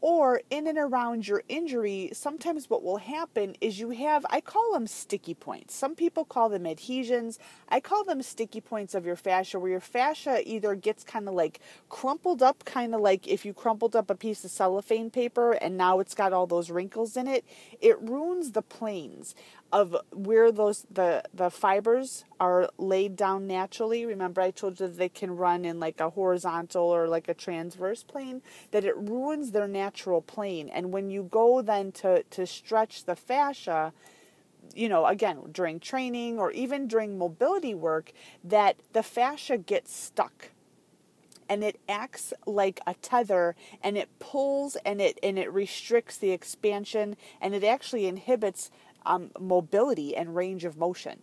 or 0.01 0.41
in 0.51 0.67
and 0.67 0.78
around 0.78 1.28
your 1.28 1.41
injury, 1.49 2.12
sometimes 2.13 2.69
what 2.69 2.84
will 2.84 2.97
happen 2.97 3.56
is 3.60 3.80
you 3.80 3.89
have, 3.89 4.23
I 4.30 4.39
call 4.39 4.73
them 4.73 4.86
sticky 4.86 5.34
points. 5.34 5.73
Some 5.73 5.95
people 5.95 6.25
call 6.25 6.47
them 6.49 6.67
adhesions. 6.67 7.39
I 7.69 7.80
call 7.80 8.04
them 8.04 8.21
sticky 8.21 8.62
points 8.62 8.93
of 8.93 9.06
your 9.06 9.15
fascia, 9.15 9.58
where 9.58 9.71
your 9.71 9.80
fascia 9.80 10.47
either 10.47 10.75
gets 10.75 11.04
kind 11.04 11.28
of 11.28 11.34
like 11.34 11.60
crumpled 11.89 12.43
up, 12.43 12.65
kind 12.65 12.93
of 12.93 13.01
like 13.01 13.28
if 13.28 13.45
you 13.45 13.54
crumpled 13.54 13.95
up 13.95 14.12
a 14.12 14.15
piece 14.15 14.45
of 14.45 14.51
cellophane 14.51 15.10
paper 15.10 15.54
and 15.54 15.75
now 15.75 15.99
it's 15.99 16.13
got 16.13 16.34
all 16.34 16.45
those 16.45 16.69
wrinkles 16.69 17.17
in 17.17 17.28
it. 17.28 17.43
It 17.82 17.99
ruins 17.99 18.51
the 18.51 18.62
planes 18.62 19.34
of 19.75 19.93
where 20.13 20.53
those 20.53 20.85
the 20.89 21.21
the 21.33 21.49
fibers 21.49 22.23
are 22.39 22.69
laid 22.77 23.17
down 23.17 23.45
naturally. 23.45 24.05
Remember 24.05 24.39
I 24.39 24.51
told 24.51 24.79
you 24.79 24.88
that 24.88 24.97
they 24.97 25.09
can 25.09 25.35
run 25.35 25.65
in 25.65 25.81
like 25.81 25.99
a 25.99 26.11
horizontal 26.11 26.83
or 26.83 27.09
like 27.09 27.27
a 27.27 27.33
transverse 27.33 28.01
plane 28.01 28.41
that 28.71 28.85
it 28.85 28.95
ruins 28.95 29.51
their 29.51 29.67
natural 29.67 30.21
plane. 30.21 30.69
And 30.69 30.93
when 30.93 31.09
you 31.09 31.23
go 31.23 31.61
then 31.61 31.91
to 32.03 32.23
to 32.23 32.47
stretch 32.47 33.03
the 33.03 33.17
fascia, 33.17 33.91
you 34.73 34.88
know, 34.88 35.05
again, 35.07 35.39
during 35.51 35.81
training 35.81 36.39
or 36.39 36.51
even 36.51 36.88
during 36.88 37.17
mobility 37.17 37.73
work 37.75 38.13
that 38.45 38.77
the 38.93 39.03
fascia 39.03 39.57
gets 39.57 39.93
stuck 39.93 40.51
and 41.49 41.63
it 41.63 41.79
acts 41.88 42.33
like 42.45 42.79
a 42.88 42.93
tether 42.95 43.55
and 43.83 43.97
it 43.97 44.09
pulls 44.19 44.75
and 44.77 45.01
it 45.01 45.19
and 45.21 45.38
it 45.38 45.51
restricts 45.51 46.17
the 46.17 46.31
expansion 46.31 47.15
and 47.41 47.53
it 47.53 47.63
actually 47.63 48.07
inhibits 48.07 48.71
um, 49.06 49.32
mobility 49.39 50.15
and 50.15 50.36
range 50.36 50.65
of 50.65 50.78
motion. 50.78 51.20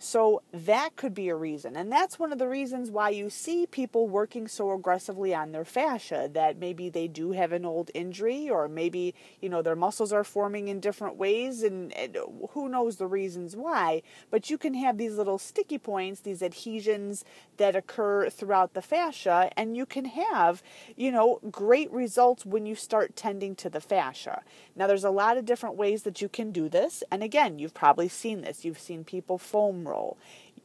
So 0.00 0.42
that 0.52 0.94
could 0.94 1.12
be 1.12 1.28
a 1.28 1.34
reason. 1.34 1.76
And 1.76 1.90
that's 1.90 2.20
one 2.20 2.32
of 2.32 2.38
the 2.38 2.48
reasons 2.48 2.90
why 2.90 3.10
you 3.10 3.30
see 3.30 3.66
people 3.66 4.08
working 4.08 4.46
so 4.46 4.70
aggressively 4.72 5.34
on 5.34 5.50
their 5.50 5.64
fascia 5.64 6.30
that 6.34 6.56
maybe 6.56 6.88
they 6.88 7.08
do 7.08 7.32
have 7.32 7.50
an 7.50 7.64
old 7.64 7.90
injury 7.94 8.48
or 8.48 8.68
maybe, 8.68 9.12
you 9.40 9.48
know, 9.48 9.60
their 9.60 9.74
muscles 9.74 10.12
are 10.12 10.22
forming 10.22 10.68
in 10.68 10.78
different 10.78 11.16
ways 11.16 11.64
and, 11.64 11.92
and 11.94 12.16
who 12.50 12.68
knows 12.68 12.96
the 12.96 13.08
reasons 13.08 13.56
why. 13.56 14.02
But 14.30 14.50
you 14.50 14.56
can 14.56 14.74
have 14.74 14.98
these 14.98 15.16
little 15.16 15.38
sticky 15.38 15.78
points, 15.78 16.20
these 16.20 16.42
adhesions 16.42 17.24
that 17.56 17.74
occur 17.74 18.30
throughout 18.30 18.74
the 18.74 18.82
fascia 18.82 19.50
and 19.56 19.76
you 19.76 19.84
can 19.84 20.04
have, 20.04 20.62
you 20.96 21.10
know, 21.10 21.40
great 21.50 21.90
results 21.90 22.46
when 22.46 22.66
you 22.66 22.76
start 22.76 23.16
tending 23.16 23.56
to 23.56 23.68
the 23.68 23.80
fascia. 23.80 24.42
Now 24.76 24.86
there's 24.86 25.02
a 25.02 25.10
lot 25.10 25.36
of 25.36 25.44
different 25.44 25.74
ways 25.74 26.04
that 26.04 26.22
you 26.22 26.28
can 26.28 26.52
do 26.52 26.68
this. 26.68 27.02
And 27.10 27.24
again, 27.24 27.58
you've 27.58 27.74
probably 27.74 28.08
seen 28.08 28.42
this. 28.42 28.64
You've 28.64 28.78
seen 28.78 29.02
people 29.02 29.38
foam 29.38 29.87
roll. 29.88 30.18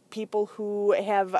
People 0.09 0.47
who 0.57 0.91
have 0.91 1.35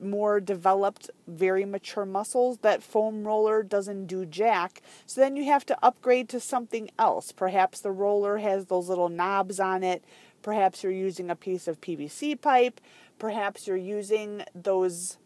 more 0.00 0.40
developed, 0.40 1.10
very 1.26 1.64
mature 1.64 2.04
muscles, 2.04 2.58
that 2.58 2.82
foam 2.82 3.26
roller 3.26 3.62
doesn't 3.62 4.06
do 4.06 4.26
jack. 4.26 4.82
So 5.06 5.20
then 5.20 5.36
you 5.36 5.44
have 5.44 5.64
to 5.66 5.78
upgrade 5.82 6.28
to 6.30 6.40
something 6.40 6.90
else. 6.98 7.32
Perhaps 7.32 7.80
the 7.80 7.90
roller 7.90 8.38
has 8.38 8.66
those 8.66 8.88
little 8.88 9.08
knobs 9.08 9.58
on 9.58 9.82
it. 9.82 10.04
Perhaps 10.42 10.82
you're 10.82 10.92
using 10.92 11.30
a 11.30 11.36
piece 11.36 11.66
of 11.66 11.80
PVC 11.80 12.40
pipe. 12.40 12.80
Perhaps 13.18 13.66
you're 13.66 13.76
using 13.76 14.44
those, 14.54 15.18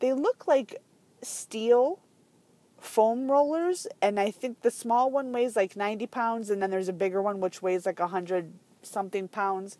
they 0.00 0.12
look 0.12 0.46
like 0.46 0.80
steel 1.22 2.00
foam 2.78 3.30
rollers, 3.30 3.86
and 4.00 4.18
I 4.18 4.30
think 4.30 4.62
the 4.62 4.70
small 4.70 5.10
one 5.10 5.32
weighs 5.32 5.56
like 5.56 5.76
90 5.76 6.06
pounds, 6.06 6.50
and 6.50 6.62
then 6.62 6.70
there's 6.70 6.88
a 6.88 6.94
bigger 6.94 7.20
one 7.20 7.40
which 7.40 7.60
weighs 7.60 7.84
like 7.84 7.98
100 7.98 8.52
something 8.82 9.28
pounds 9.28 9.78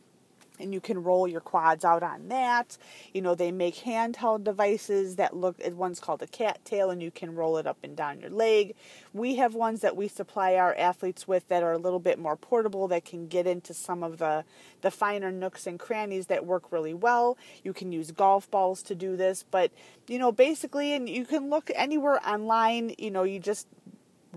and 0.58 0.72
you 0.72 0.80
can 0.80 1.02
roll 1.02 1.26
your 1.28 1.40
quads 1.40 1.84
out 1.84 2.02
on 2.02 2.28
that. 2.28 2.76
You 3.12 3.22
know, 3.22 3.34
they 3.34 3.52
make 3.52 3.76
handheld 3.76 4.44
devices 4.44 5.16
that 5.16 5.36
look, 5.36 5.56
one's 5.72 6.00
called 6.00 6.22
a 6.22 6.26
cattail, 6.26 6.90
and 6.90 7.02
you 7.02 7.10
can 7.10 7.34
roll 7.34 7.58
it 7.58 7.66
up 7.66 7.78
and 7.82 7.96
down 7.96 8.20
your 8.20 8.30
leg. 8.30 8.74
We 9.12 9.36
have 9.36 9.54
ones 9.54 9.80
that 9.80 9.96
we 9.96 10.08
supply 10.08 10.54
our 10.54 10.74
athletes 10.76 11.26
with 11.26 11.48
that 11.48 11.62
are 11.62 11.72
a 11.72 11.78
little 11.78 11.98
bit 11.98 12.18
more 12.18 12.36
portable 12.36 12.88
that 12.88 13.04
can 13.04 13.26
get 13.26 13.46
into 13.46 13.74
some 13.74 14.02
of 14.02 14.18
the, 14.18 14.44
the 14.82 14.90
finer 14.90 15.32
nooks 15.32 15.66
and 15.66 15.78
crannies 15.78 16.26
that 16.26 16.46
work 16.46 16.70
really 16.72 16.94
well. 16.94 17.38
You 17.62 17.72
can 17.72 17.92
use 17.92 18.10
golf 18.10 18.50
balls 18.50 18.82
to 18.84 18.94
do 18.94 19.16
this, 19.16 19.44
but, 19.50 19.70
you 20.08 20.18
know, 20.18 20.32
basically, 20.32 20.92
and 20.92 21.08
you 21.08 21.24
can 21.24 21.50
look 21.50 21.70
anywhere 21.74 22.20
online, 22.26 22.94
you 22.98 23.10
know, 23.10 23.22
you 23.22 23.38
just 23.38 23.66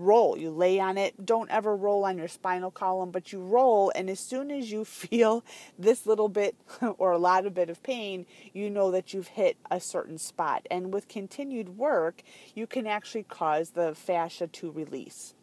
roll. 0.00 0.36
You 0.36 0.50
lay 0.50 0.80
on 0.80 0.98
it. 0.98 1.24
Don't 1.24 1.50
ever 1.50 1.76
roll 1.76 2.04
on 2.04 2.18
your 2.18 2.28
spinal 2.28 2.70
column, 2.70 3.10
but 3.10 3.32
you 3.32 3.40
roll. 3.40 3.92
And 3.94 4.10
as 4.10 4.20
soon 4.20 4.50
as 4.50 4.72
you 4.72 4.84
feel 4.86 5.44
this 5.78 6.06
little 6.06 6.28
bit 6.28 6.56
or 6.98 7.12
a 7.12 7.18
lot 7.18 7.46
of 7.46 7.54
bit 7.54 7.70
of 7.70 7.82
pain, 7.82 8.26
you 8.52 8.70
know 8.70 8.90
that 8.90 9.14
you've 9.14 9.28
hit 9.28 9.56
a 9.70 9.80
certain 9.80 10.18
spot. 10.18 10.66
And 10.70 10.92
with 10.92 11.08
continued 11.08 11.76
work, 11.76 12.22
you 12.54 12.66
can 12.66 12.86
actually 12.86 13.24
cause 13.24 13.70
the 13.70 13.94
fascia 13.94 14.46
to 14.46 14.70
release. 14.70 15.34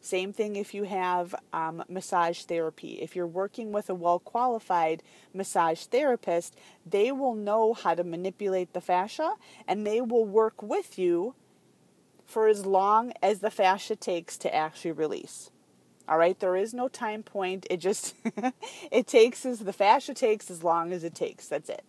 Same 0.00 0.32
thing 0.32 0.56
if 0.56 0.74
you 0.74 0.84
have 0.84 1.34
um, 1.52 1.82
massage 1.88 2.42
therapy. 2.42 3.00
If 3.02 3.16
you're 3.16 3.26
working 3.26 3.72
with 3.72 3.90
a 3.90 3.94
well 3.94 4.20
qualified 4.20 5.02
massage 5.34 5.84
therapist, 5.84 6.56
they 6.86 7.10
will 7.10 7.34
know 7.34 7.74
how 7.74 7.94
to 7.94 8.04
manipulate 8.04 8.72
the 8.72 8.80
fascia 8.80 9.34
and 9.66 9.86
they 9.86 10.00
will 10.00 10.24
work 10.24 10.62
with 10.62 10.98
you 10.98 11.34
for 12.28 12.46
as 12.46 12.66
long 12.66 13.12
as 13.22 13.40
the 13.40 13.50
fascia 13.50 13.96
takes 13.96 14.36
to 14.36 14.54
actually 14.54 14.92
release. 14.92 15.50
All 16.06 16.18
right, 16.18 16.38
there 16.38 16.56
is 16.56 16.74
no 16.74 16.86
time 16.86 17.22
point. 17.22 17.66
It 17.70 17.78
just 17.78 18.14
it 18.92 19.06
takes 19.06 19.46
as 19.46 19.60
the 19.60 19.72
fascia 19.72 20.12
takes 20.12 20.50
as 20.50 20.62
long 20.62 20.92
as 20.92 21.04
it 21.04 21.14
takes. 21.14 21.48
That's 21.48 21.70
it. 21.70 21.84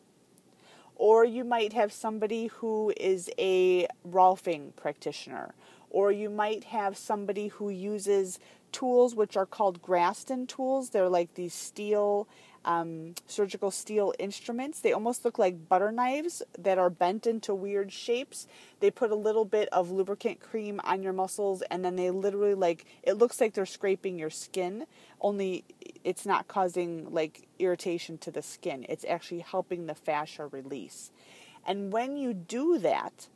Or 0.95 1.25
you 1.25 1.43
might 1.43 1.73
have 1.73 1.91
somebody 1.91 2.47
who 2.47 2.93
is 2.97 3.29
a 3.37 3.87
Rolfing 4.09 4.75
practitioner, 4.77 5.53
or 5.89 6.11
you 6.11 6.29
might 6.29 6.65
have 6.65 6.97
somebody 6.97 7.49
who 7.49 7.69
uses 7.69 8.39
tools 8.71 9.15
which 9.15 9.35
are 9.35 9.45
called 9.45 9.81
Graston 9.81 10.47
tools. 10.47 10.89
They're 10.89 11.09
like 11.09 11.33
these 11.35 11.53
steel 11.53 12.27
um, 12.65 13.15
surgical 13.27 13.71
steel 13.71 14.13
instruments. 14.19 14.79
They 14.79 14.93
almost 14.93 15.25
look 15.25 15.39
like 15.39 15.69
butter 15.69 15.91
knives 15.91 16.41
that 16.57 16.77
are 16.77 16.89
bent 16.89 17.25
into 17.25 17.53
weird 17.53 17.91
shapes. 17.91 18.47
They 18.79 18.91
put 18.91 19.11
a 19.11 19.15
little 19.15 19.45
bit 19.45 19.69
of 19.71 19.91
lubricant 19.91 20.39
cream 20.39 20.79
on 20.83 21.01
your 21.01 21.13
muscles 21.13 21.61
and 21.69 21.83
then 21.83 21.95
they 21.95 22.11
literally 22.11 22.55
like 22.55 22.85
it 23.03 23.13
looks 23.13 23.39
like 23.41 23.53
they're 23.53 23.65
scraping 23.65 24.19
your 24.19 24.29
skin, 24.29 24.85
only 25.21 25.65
it's 26.03 26.25
not 26.25 26.47
causing 26.47 27.11
like 27.11 27.47
irritation 27.59 28.17
to 28.19 28.31
the 28.31 28.41
skin. 28.41 28.85
It's 28.89 29.05
actually 29.05 29.39
helping 29.41 29.85
the 29.85 29.95
fascia 29.95 30.47
release. 30.47 31.11
And 31.65 31.91
when 31.91 32.17
you 32.17 32.33
do 32.33 32.77
that, 32.79 33.27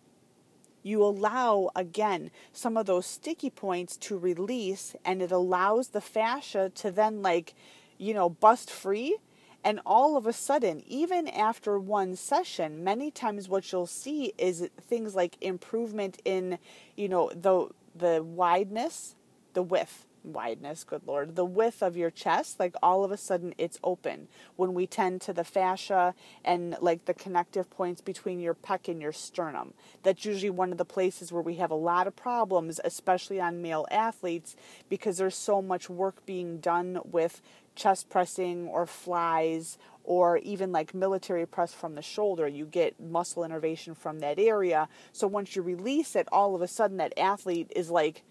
you 0.83 1.01
allow 1.01 1.69
again 1.75 2.29
some 2.51 2.75
of 2.75 2.85
those 2.85 3.05
sticky 3.05 3.49
points 3.49 3.95
to 3.97 4.17
release 4.17 4.95
and 5.05 5.21
it 5.21 5.31
allows 5.31 5.89
the 5.89 6.01
fascia 6.01 6.69
to 6.75 6.91
then 6.91 7.21
like 7.21 7.55
you 7.97 8.13
know, 8.13 8.29
bust 8.29 8.69
free. 8.69 9.17
And 9.65 9.79
all 9.85 10.17
of 10.17 10.27
a 10.27 10.33
sudden, 10.33 10.83
even 10.85 11.27
after 11.27 11.79
one 11.79 12.17
session, 12.17 12.83
many 12.83 13.11
times 13.11 13.47
what 13.47 13.71
you'll 13.71 13.87
see 13.87 14.33
is 14.37 14.69
things 14.81 15.15
like 15.15 15.37
improvement 15.41 16.21
in, 16.25 16.59
you 16.97 17.07
know, 17.07 17.31
the 17.33 17.69
the 17.95 18.23
wideness, 18.23 19.15
the 19.53 19.63
width, 19.63 20.05
wideness, 20.23 20.83
good 20.83 21.01
lord, 21.05 21.35
the 21.35 21.45
width 21.45 21.81
of 21.81 21.97
your 21.97 22.09
chest, 22.09 22.59
like 22.59 22.75
all 22.81 23.03
of 23.03 23.11
a 23.11 23.17
sudden 23.17 23.53
it's 23.57 23.79
open. 23.83 24.27
When 24.55 24.73
we 24.73 24.87
tend 24.87 25.21
to 25.21 25.33
the 25.33 25.43
fascia 25.43 26.15
and 26.43 26.75
like 26.81 27.05
the 27.05 27.13
connective 27.13 27.69
points 27.69 28.01
between 28.01 28.39
your 28.39 28.55
pec 28.55 28.87
and 28.87 29.01
your 29.01 29.11
sternum, 29.11 29.73
that's 30.01 30.25
usually 30.25 30.49
one 30.49 30.71
of 30.71 30.77
the 30.77 30.85
places 30.85 31.31
where 31.31 31.41
we 31.41 31.55
have 31.55 31.71
a 31.71 31.75
lot 31.75 32.07
of 32.07 32.15
problems, 32.15 32.79
especially 32.83 33.39
on 33.39 33.61
male 33.61 33.85
athletes, 33.91 34.55
because 34.89 35.17
there's 35.17 35.35
so 35.35 35.61
much 35.61 35.89
work 35.89 36.25
being 36.25 36.57
done 36.57 36.99
with 37.03 37.41
chest 37.75 38.09
pressing 38.09 38.67
or 38.67 38.85
flies 38.85 39.77
or 40.03 40.37
even 40.39 40.71
like 40.71 40.93
military 40.93 41.45
press 41.45 41.73
from 41.73 41.95
the 41.95 42.01
shoulder, 42.01 42.47
you 42.47 42.65
get 42.65 42.99
muscle 42.99 43.43
innervation 43.43 43.95
from 43.95 44.19
that 44.19 44.37
area. 44.37 44.89
So 45.11 45.27
once 45.27 45.55
you 45.55 45.61
release 45.61 46.15
it, 46.15 46.27
all 46.31 46.55
of 46.55 46.61
a 46.61 46.67
sudden 46.67 46.97
that 46.97 47.17
athlete 47.17 47.71
is 47.75 47.89
like 47.89 48.23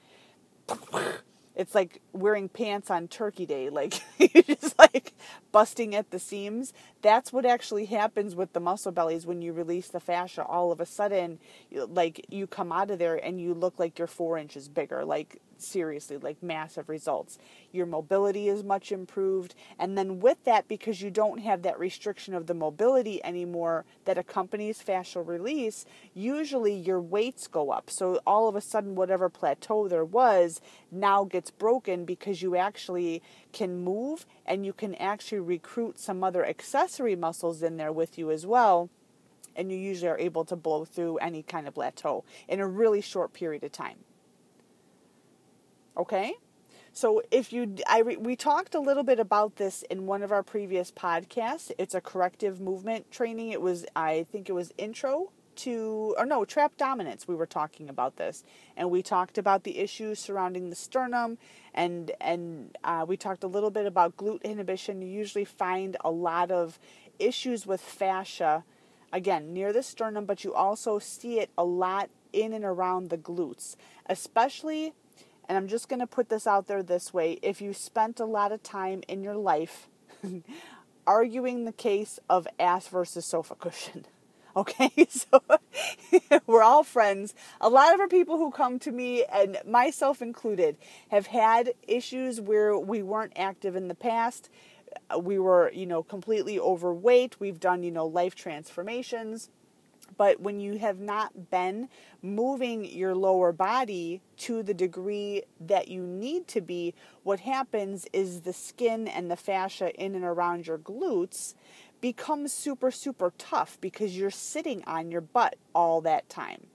it's 1.54 1.74
like 1.74 2.00
wearing 2.12 2.48
pants 2.48 2.90
on 2.90 3.08
turkey 3.08 3.44
day 3.44 3.68
like 3.68 4.02
you're 4.18 4.42
just 4.42 4.78
like 4.78 5.12
busting 5.50 5.94
at 5.94 6.10
the 6.10 6.18
seams. 6.18 6.72
That's 7.02 7.32
what 7.32 7.44
actually 7.44 7.86
happens 7.86 8.34
with 8.34 8.52
the 8.52 8.60
muscle 8.60 8.92
bellies 8.92 9.26
when 9.26 9.42
you 9.42 9.52
release 9.52 9.88
the 9.88 10.00
fascia. 10.00 10.44
All 10.44 10.72
of 10.72 10.80
a 10.80 10.86
sudden 10.86 11.38
like 11.72 12.26
you 12.28 12.46
come 12.46 12.72
out 12.72 12.90
of 12.90 12.98
there 12.98 13.16
and 13.16 13.40
you 13.40 13.54
look 13.54 13.78
like 13.78 13.98
you're 13.98 14.08
four 14.08 14.38
inches 14.38 14.68
bigger. 14.68 15.04
Like 15.04 15.40
seriously, 15.62 16.16
like 16.16 16.42
massive 16.42 16.88
results. 16.88 17.38
Your 17.70 17.86
mobility 17.86 18.48
is 18.48 18.62
much 18.62 18.92
improved. 18.92 19.54
And 19.78 19.96
then 19.96 20.20
with 20.20 20.42
that, 20.44 20.68
because 20.68 21.02
you 21.02 21.10
don't 21.10 21.38
have 21.38 21.62
that 21.62 21.78
restriction 21.78 22.34
of 22.34 22.46
the 22.46 22.54
mobility 22.54 23.24
anymore 23.24 23.84
that 24.04 24.18
accompanies 24.18 24.82
fascial 24.82 25.26
release, 25.26 25.84
usually 26.14 26.74
your 26.74 27.00
weights 27.00 27.46
go 27.46 27.70
up. 27.70 27.90
So 27.90 28.20
all 28.26 28.48
of 28.48 28.56
a 28.56 28.60
sudden, 28.60 28.94
whatever 28.94 29.28
plateau 29.28 29.88
there 29.88 30.04
was 30.04 30.60
now 30.90 31.24
gets 31.24 31.50
broken 31.50 32.04
because 32.04 32.42
you 32.42 32.56
actually 32.56 33.22
can 33.52 33.82
move 33.82 34.26
and 34.46 34.66
you 34.66 34.72
can 34.72 34.94
actually 34.96 35.40
recruit 35.40 35.98
some 35.98 36.22
other 36.22 36.44
accessory 36.44 37.16
muscles 37.16 37.62
in 37.62 37.76
there 37.76 37.92
with 37.92 38.18
you 38.18 38.30
as 38.30 38.46
well 38.46 38.90
and 39.56 39.70
you 39.70 39.78
usually 39.78 40.10
are 40.10 40.18
able 40.18 40.44
to 40.44 40.56
blow 40.56 40.84
through 40.84 41.18
any 41.18 41.42
kind 41.42 41.68
of 41.68 41.74
plateau 41.74 42.24
in 42.48 42.60
a 42.60 42.66
really 42.66 43.00
short 43.00 43.32
period 43.32 43.62
of 43.64 43.72
time. 43.72 43.98
Okay? 45.96 46.34
So 46.92 47.22
if 47.30 47.52
you 47.52 47.76
I 47.86 48.02
we 48.02 48.36
talked 48.36 48.74
a 48.74 48.80
little 48.80 49.02
bit 49.02 49.18
about 49.18 49.56
this 49.56 49.82
in 49.90 50.06
one 50.06 50.22
of 50.22 50.30
our 50.30 50.42
previous 50.42 50.90
podcasts. 50.92 51.72
It's 51.78 51.94
a 51.94 52.00
corrective 52.00 52.60
movement 52.60 53.10
training. 53.10 53.50
It 53.50 53.62
was 53.62 53.86
I 53.96 54.26
think 54.30 54.48
it 54.48 54.52
was 54.52 54.72
intro 54.76 55.30
to 55.54 56.14
or 56.18 56.26
no, 56.26 56.44
trap 56.44 56.76
dominance. 56.76 57.26
We 57.26 57.34
were 57.34 57.46
talking 57.46 57.88
about 57.88 58.16
this 58.16 58.44
and 58.76 58.90
we 58.90 59.02
talked 59.02 59.38
about 59.38 59.64
the 59.64 59.78
issues 59.78 60.18
surrounding 60.18 60.68
the 60.68 60.76
sternum 60.76 61.38
and 61.72 62.10
and 62.20 62.76
uh, 62.84 63.06
we 63.08 63.16
talked 63.16 63.42
a 63.42 63.48
little 63.48 63.70
bit 63.70 63.86
about 63.86 64.18
glute 64.18 64.42
inhibition. 64.42 65.00
You 65.00 65.08
usually 65.08 65.46
find 65.46 65.96
a 66.04 66.10
lot 66.10 66.50
of 66.50 66.78
issues 67.18 67.66
with 67.66 67.80
fascia 67.80 68.64
again 69.12 69.52
near 69.54 69.72
the 69.72 69.82
sternum, 69.82 70.26
but 70.26 70.44
you 70.44 70.52
also 70.52 70.98
see 70.98 71.38
it 71.38 71.50
a 71.56 71.64
lot 71.64 72.10
in 72.32 72.52
and 72.52 72.64
around 72.64 73.10
the 73.10 73.18
glutes, 73.18 73.76
especially 74.06 74.94
and 75.48 75.58
I'm 75.58 75.68
just 75.68 75.88
going 75.88 76.00
to 76.00 76.06
put 76.06 76.28
this 76.28 76.46
out 76.46 76.66
there 76.66 76.82
this 76.82 77.12
way 77.12 77.38
if 77.42 77.60
you 77.60 77.72
spent 77.72 78.20
a 78.20 78.24
lot 78.24 78.52
of 78.52 78.62
time 78.62 79.02
in 79.08 79.22
your 79.22 79.36
life 79.36 79.88
arguing 81.06 81.64
the 81.64 81.72
case 81.72 82.18
of 82.28 82.46
ass 82.58 82.88
versus 82.88 83.26
sofa 83.26 83.54
cushion. 83.54 84.06
Okay, 84.54 84.90
so 85.08 85.42
we're 86.46 86.62
all 86.62 86.84
friends. 86.84 87.34
A 87.58 87.70
lot 87.70 87.94
of 87.94 88.00
our 88.00 88.06
people 88.06 88.36
who 88.36 88.50
come 88.50 88.78
to 88.80 88.92
me, 88.92 89.24
and 89.24 89.56
myself 89.66 90.20
included, 90.20 90.76
have 91.10 91.28
had 91.28 91.72
issues 91.88 92.38
where 92.38 92.76
we 92.76 93.02
weren't 93.02 93.32
active 93.34 93.76
in 93.76 93.88
the 93.88 93.94
past. 93.94 94.50
Uh, 95.08 95.18
we 95.18 95.38
were, 95.38 95.72
you 95.72 95.86
know, 95.86 96.02
completely 96.02 96.60
overweight. 96.60 97.40
We've 97.40 97.58
done, 97.58 97.82
you 97.82 97.90
know, 97.90 98.04
life 98.04 98.34
transformations 98.34 99.48
but 100.16 100.40
when 100.40 100.60
you 100.60 100.78
have 100.78 100.98
not 100.98 101.50
been 101.50 101.88
moving 102.22 102.84
your 102.84 103.14
lower 103.14 103.52
body 103.52 104.20
to 104.36 104.62
the 104.62 104.74
degree 104.74 105.42
that 105.60 105.88
you 105.88 106.02
need 106.02 106.46
to 106.48 106.60
be, 106.60 106.94
what 107.22 107.40
happens 107.40 108.06
is 108.12 108.42
the 108.42 108.52
skin 108.52 109.08
and 109.08 109.30
the 109.30 109.36
fascia 109.36 109.94
in 110.02 110.14
and 110.14 110.24
around 110.24 110.66
your 110.66 110.78
glutes 110.78 111.54
becomes 112.00 112.52
super, 112.52 112.90
super 112.90 113.32
tough 113.38 113.78
because 113.80 114.16
you're 114.16 114.30
sitting 114.30 114.82
on 114.84 115.10
your 115.10 115.20
butt 115.20 115.56
all 115.74 116.00
that 116.00 116.28
time. 116.28 116.66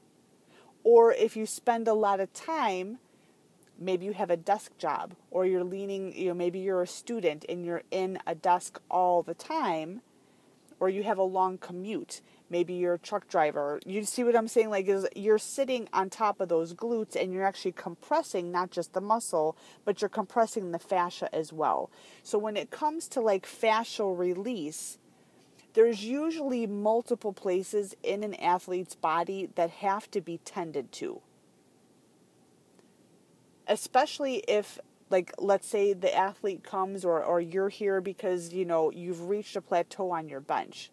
Or 0.84 1.12
if 1.12 1.36
you 1.36 1.46
spend 1.46 1.88
a 1.88 1.94
lot 1.94 2.20
of 2.20 2.34
time, 2.34 3.00
maybe 3.78 4.06
you 4.06 4.14
have 4.14 4.30
a 4.30 4.38
desk 4.38 4.78
job, 4.78 5.16
or 5.30 5.46
you're 5.46 5.64
leaning, 5.64 6.18
you 6.18 6.30
know, 6.30 6.34
maybe 6.34 6.60
you're 6.60 6.82
a 6.82 6.88
student 6.88 7.46
and 7.50 7.66
you're 7.66 7.84
in 7.92 8.20
a 8.26 8.34
desk 8.36 8.80
all 8.90 9.22
the 9.22 9.34
time 9.34 10.02
or 10.80 10.90
you 10.90 11.04
have 11.04 11.18
a 11.18 11.24
long 11.24 11.58
commute. 11.58 12.22
Maybe 12.50 12.74
you're 12.74 12.94
a 12.94 13.00
truck 13.00 13.28
driver. 13.28 13.80
You 13.86 14.04
see 14.04 14.24
what 14.24 14.36
I'm 14.36 14.48
saying? 14.48 14.70
Like, 14.70 14.88
is 14.88 15.08
you're 15.16 15.38
sitting 15.38 15.90
on 15.92 16.10
top 16.10 16.40
of 16.40 16.48
those 16.48 16.74
glutes 16.74 17.16
and 17.16 17.34
you're 17.34 17.46
actually 17.46 17.74
compressing 17.74 18.52
not 18.52 18.72
just 18.72 18.94
the 18.94 19.02
muscle, 19.02 19.58
but 19.84 20.02
you're 20.02 20.10
compressing 20.10 20.72
the 20.72 20.80
fascia 20.80 21.34
as 21.36 21.52
well. 21.52 21.90
So 22.24 22.38
when 22.38 22.56
it 22.56 22.72
comes 22.72 23.08
to 23.10 23.22
like 23.22 23.46
fascial 23.46 24.18
release, 24.18 24.98
there's 25.74 26.04
usually 26.04 26.66
multiple 26.66 27.34
places 27.34 27.96
in 28.02 28.24
an 28.24 28.34
athlete's 28.36 28.96
body 28.96 29.50
that 29.56 29.70
have 29.70 30.10
to 30.12 30.22
be 30.22 30.40
tended 30.40 30.92
to. 30.94 31.22
Especially 33.68 34.38
if 34.48 34.80
like 35.10 35.34
let's 35.38 35.68
say 35.68 35.94
the 35.94 36.16
athlete 36.16 36.64
comes 36.64 37.06
or 37.06 37.24
or 37.24 37.40
you're 37.40 37.70
here 37.70 38.02
because 38.02 38.54
you 38.54 38.66
know 38.66 38.92
you've 38.92 39.30
reached 39.30 39.56
a 39.56 39.62
plateau 39.62 40.12
on 40.12 40.30
your 40.30 40.40
bench. 40.40 40.90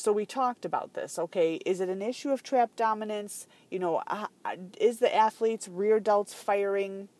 So 0.00 0.12
we 0.12 0.24
talked 0.24 0.64
about 0.64 0.94
this. 0.94 1.18
Okay, 1.18 1.56
is 1.66 1.80
it 1.80 1.90
an 1.90 2.00
issue 2.00 2.30
of 2.30 2.42
trap 2.42 2.70
dominance? 2.74 3.46
You 3.70 3.80
know, 3.80 4.02
uh, 4.06 4.28
is 4.80 4.98
the 4.98 5.14
athlete's 5.14 5.68
rear 5.68 6.00
delts 6.00 6.34
firing? 6.34 7.10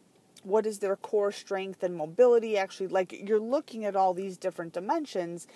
What 0.44 0.64
is 0.64 0.78
their 0.78 0.96
core 0.96 1.30
strength 1.30 1.82
and 1.82 1.94
mobility 1.94 2.56
actually 2.56 2.88
like 2.88 3.12
you're 3.28 3.38
looking 3.38 3.84
at 3.84 3.96
all 3.96 4.14
these 4.14 4.38
different 4.38 4.72
dimensions, 4.72 5.46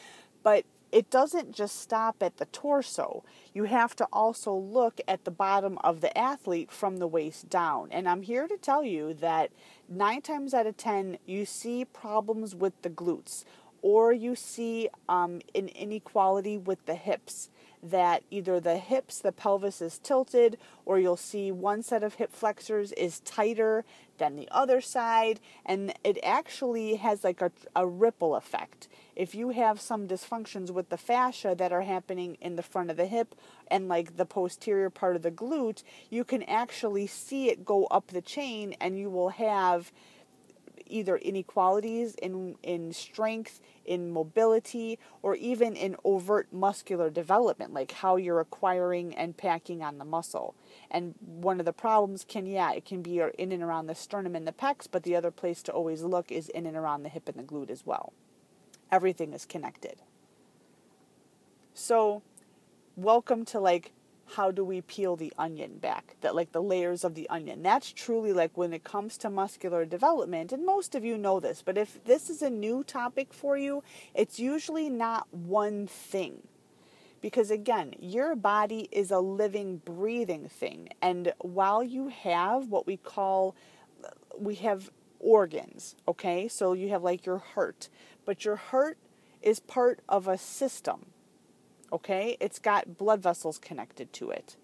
but 0.43 0.67
it 0.93 1.09
doesn't 1.09 1.53
just 1.53 1.81
stop 1.81 2.23
at 2.23 2.37
the 2.37 2.45
torso. 2.45 3.25
You 3.55 3.65
have 3.65 3.97
to 3.97 4.07
also 4.13 4.55
look 4.55 5.01
at 5.09 5.25
the 5.25 5.31
bottom 5.31 5.79
of 5.83 6.03
the 6.03 6.17
athlete 6.17 6.71
from 6.71 6.99
the 6.99 7.09
waist 7.09 7.49
down. 7.49 7.89
And 7.91 8.07
I'm 8.07 8.21
here 8.21 8.47
to 8.47 8.59
tell 8.59 8.85
you 8.85 9.15
that 9.15 9.51
nine 9.89 10.21
times 10.21 10.53
out 10.53 10.67
of 10.67 10.77
ten, 10.77 11.17
you 11.25 11.47
see 11.47 11.87
problems 11.87 12.55
with 12.55 12.81
the 12.83 12.91
glutes 12.91 13.45
or 13.85 14.15
you 14.15 14.35
see 14.35 14.89
um, 15.11 15.43
an 15.55 15.69
inequality 15.69 16.57
with 16.57 16.87
the 16.87 16.95
hips 16.95 17.51
that 17.83 18.23
either 18.31 18.59
the 18.59 18.79
hips, 18.79 19.19
the 19.19 19.31
pelvis 19.31 19.83
is 19.83 19.99
tilted, 19.99 20.57
or 20.87 20.99
you'll 20.99 21.19
see 21.19 21.53
one 21.53 21.83
set 21.83 22.03
of 22.03 22.15
hip 22.15 22.33
flexors 22.33 22.93
is 22.93 23.21
tighter 23.21 23.85
than 24.17 24.37
the 24.37 24.49
other 24.51 24.81
side, 24.81 25.39
and 25.67 25.93
it 26.03 26.19
actually 26.23 26.95
has 26.95 27.23
like 27.23 27.43
a, 27.43 27.53
a 27.77 27.87
ripple 27.87 28.37
effect. 28.37 28.89
If 29.15 29.35
you 29.35 29.51
have 29.51 29.83
some 29.83 30.09
dysfunctions 30.09 30.71
with 30.71 30.89
the 30.89 30.97
fascia 30.97 31.55
that 31.59 31.71
are 31.71 31.83
happening 31.83 32.39
in 32.41 32.57
the 32.57 32.63
front 32.63 32.91
of 32.91 32.97
the 32.97 33.05
hip 33.05 33.35
and 33.69 33.87
like 33.87 34.17
the 34.17 34.25
posterior 34.25 34.89
part 34.89 35.15
of 35.15 35.21
the 35.21 35.31
glute, 35.31 35.83
you 36.09 36.25
can 36.25 36.43
actually 36.45 37.07
see 37.07 37.51
it 37.51 37.67
go 37.67 37.85
up 37.91 38.07
the 38.07 38.23
chain, 38.23 38.75
and 38.81 38.99
you 38.99 39.11
will 39.11 39.29
have 39.29 39.93
either 40.87 41.17
inequalities 41.17 42.15
in, 42.17 42.57
in 42.63 42.93
strength, 42.93 43.61
in 43.85 44.11
mobility, 44.11 44.99
or 45.23 45.35
even 45.37 45.77
in 45.77 45.97
overt 46.05 46.49
muscular 46.53 47.11
development, 47.11 47.73
like 47.73 47.93
how 47.93 48.17
you're 48.17 48.41
acquiring 48.41 49.15
and 49.15 49.37
packing 49.37 49.83
on 49.83 49.99
the 49.99 50.05
muscle. 50.05 50.55
And 50.91 51.15
one 51.21 51.61
of 51.61 51.67
the 51.67 51.73
problems 51.73 52.25
can, 52.27 52.47
yeah, 52.47 52.73
it 52.73 52.85
can 52.85 53.03
be 53.03 53.23
in 53.39 53.53
and 53.53 53.63
around 53.63 53.87
the 53.87 53.95
sternum 53.95 54.35
and 54.35 54.47
the 54.47 54.53
pecs, 54.53 54.87
but 54.91 55.03
the 55.03 55.17
other 55.17 55.31
place 55.31 55.63
to 55.65 55.73
always 55.73 56.03
look 56.03 56.31
is 56.31 56.49
in 56.49 56.67
and 56.67 56.77
around 56.77 57.03
the 57.03 57.09
hip 57.09 57.29
and 57.29 57.37
the 57.37 57.43
glute 57.43 57.71
as 57.71 57.85
well. 57.87 58.13
Everything 58.91 59.33
is 59.33 59.45
connected. 59.45 60.03
So, 61.73 62.23
welcome 62.97 63.45
to 63.47 63.59
like 63.59 63.93
how 64.35 64.51
do 64.51 64.65
we 64.65 64.81
peel 64.81 65.17
the 65.17 65.33
onion 65.39 65.79
back 65.79 66.17
that 66.21 66.35
like 66.35 66.53
the 66.53 66.63
layers 66.63 67.05
of 67.05 67.15
the 67.15 67.29
onion. 67.29 67.63
That's 67.63 67.93
truly 67.93 68.33
like 68.33 68.57
when 68.57 68.73
it 68.73 68.85
comes 68.85 69.17
to 69.19 69.31
muscular 69.31 69.85
development 69.85 70.53
and 70.53 70.65
most 70.65 70.95
of 70.95 71.05
you 71.05 71.17
know 71.19 71.41
this 71.41 71.63
but 71.63 71.79
if 71.79 72.03
this 72.05 72.31
is 72.31 72.43
a 72.43 72.51
new 72.51 72.85
topic 72.85 73.33
for 73.33 73.57
you 73.57 73.83
it's 74.15 74.39
usually 74.39 74.89
not 74.89 75.33
one 75.33 75.87
thing. 75.87 76.43
Because 77.21 77.51
again 77.51 77.95
your 77.99 78.35
body 78.35 78.89
is 78.91 79.11
a 79.11 79.21
living 79.21 79.83
breathing 79.85 80.49
thing 80.49 80.89
and 81.01 81.33
while 81.39 81.83
you 81.83 82.09
have 82.09 82.69
what 82.69 82.87
we 82.87 82.97
call 82.97 83.55
we 84.39 84.57
have 84.57 84.91
organs 85.21 85.95
okay? 86.09 86.49
So 86.49 86.73
you 86.73 86.89
have 86.91 87.03
like 87.03 87.27
your 87.27 87.39
heart 87.39 87.89
but 88.25 88.45
your 88.45 88.57
heart 88.57 88.99
is 89.43 89.61
part 89.61 90.01
of 90.09 90.27
a 90.27 90.39
system 90.39 91.07
Okay? 91.95 92.37
It's 92.41 92.59
got 92.59 92.99
blood 92.99 93.23
vessels 93.23 93.59
connected 93.59 94.13
to 94.15 94.31
it. 94.31 94.57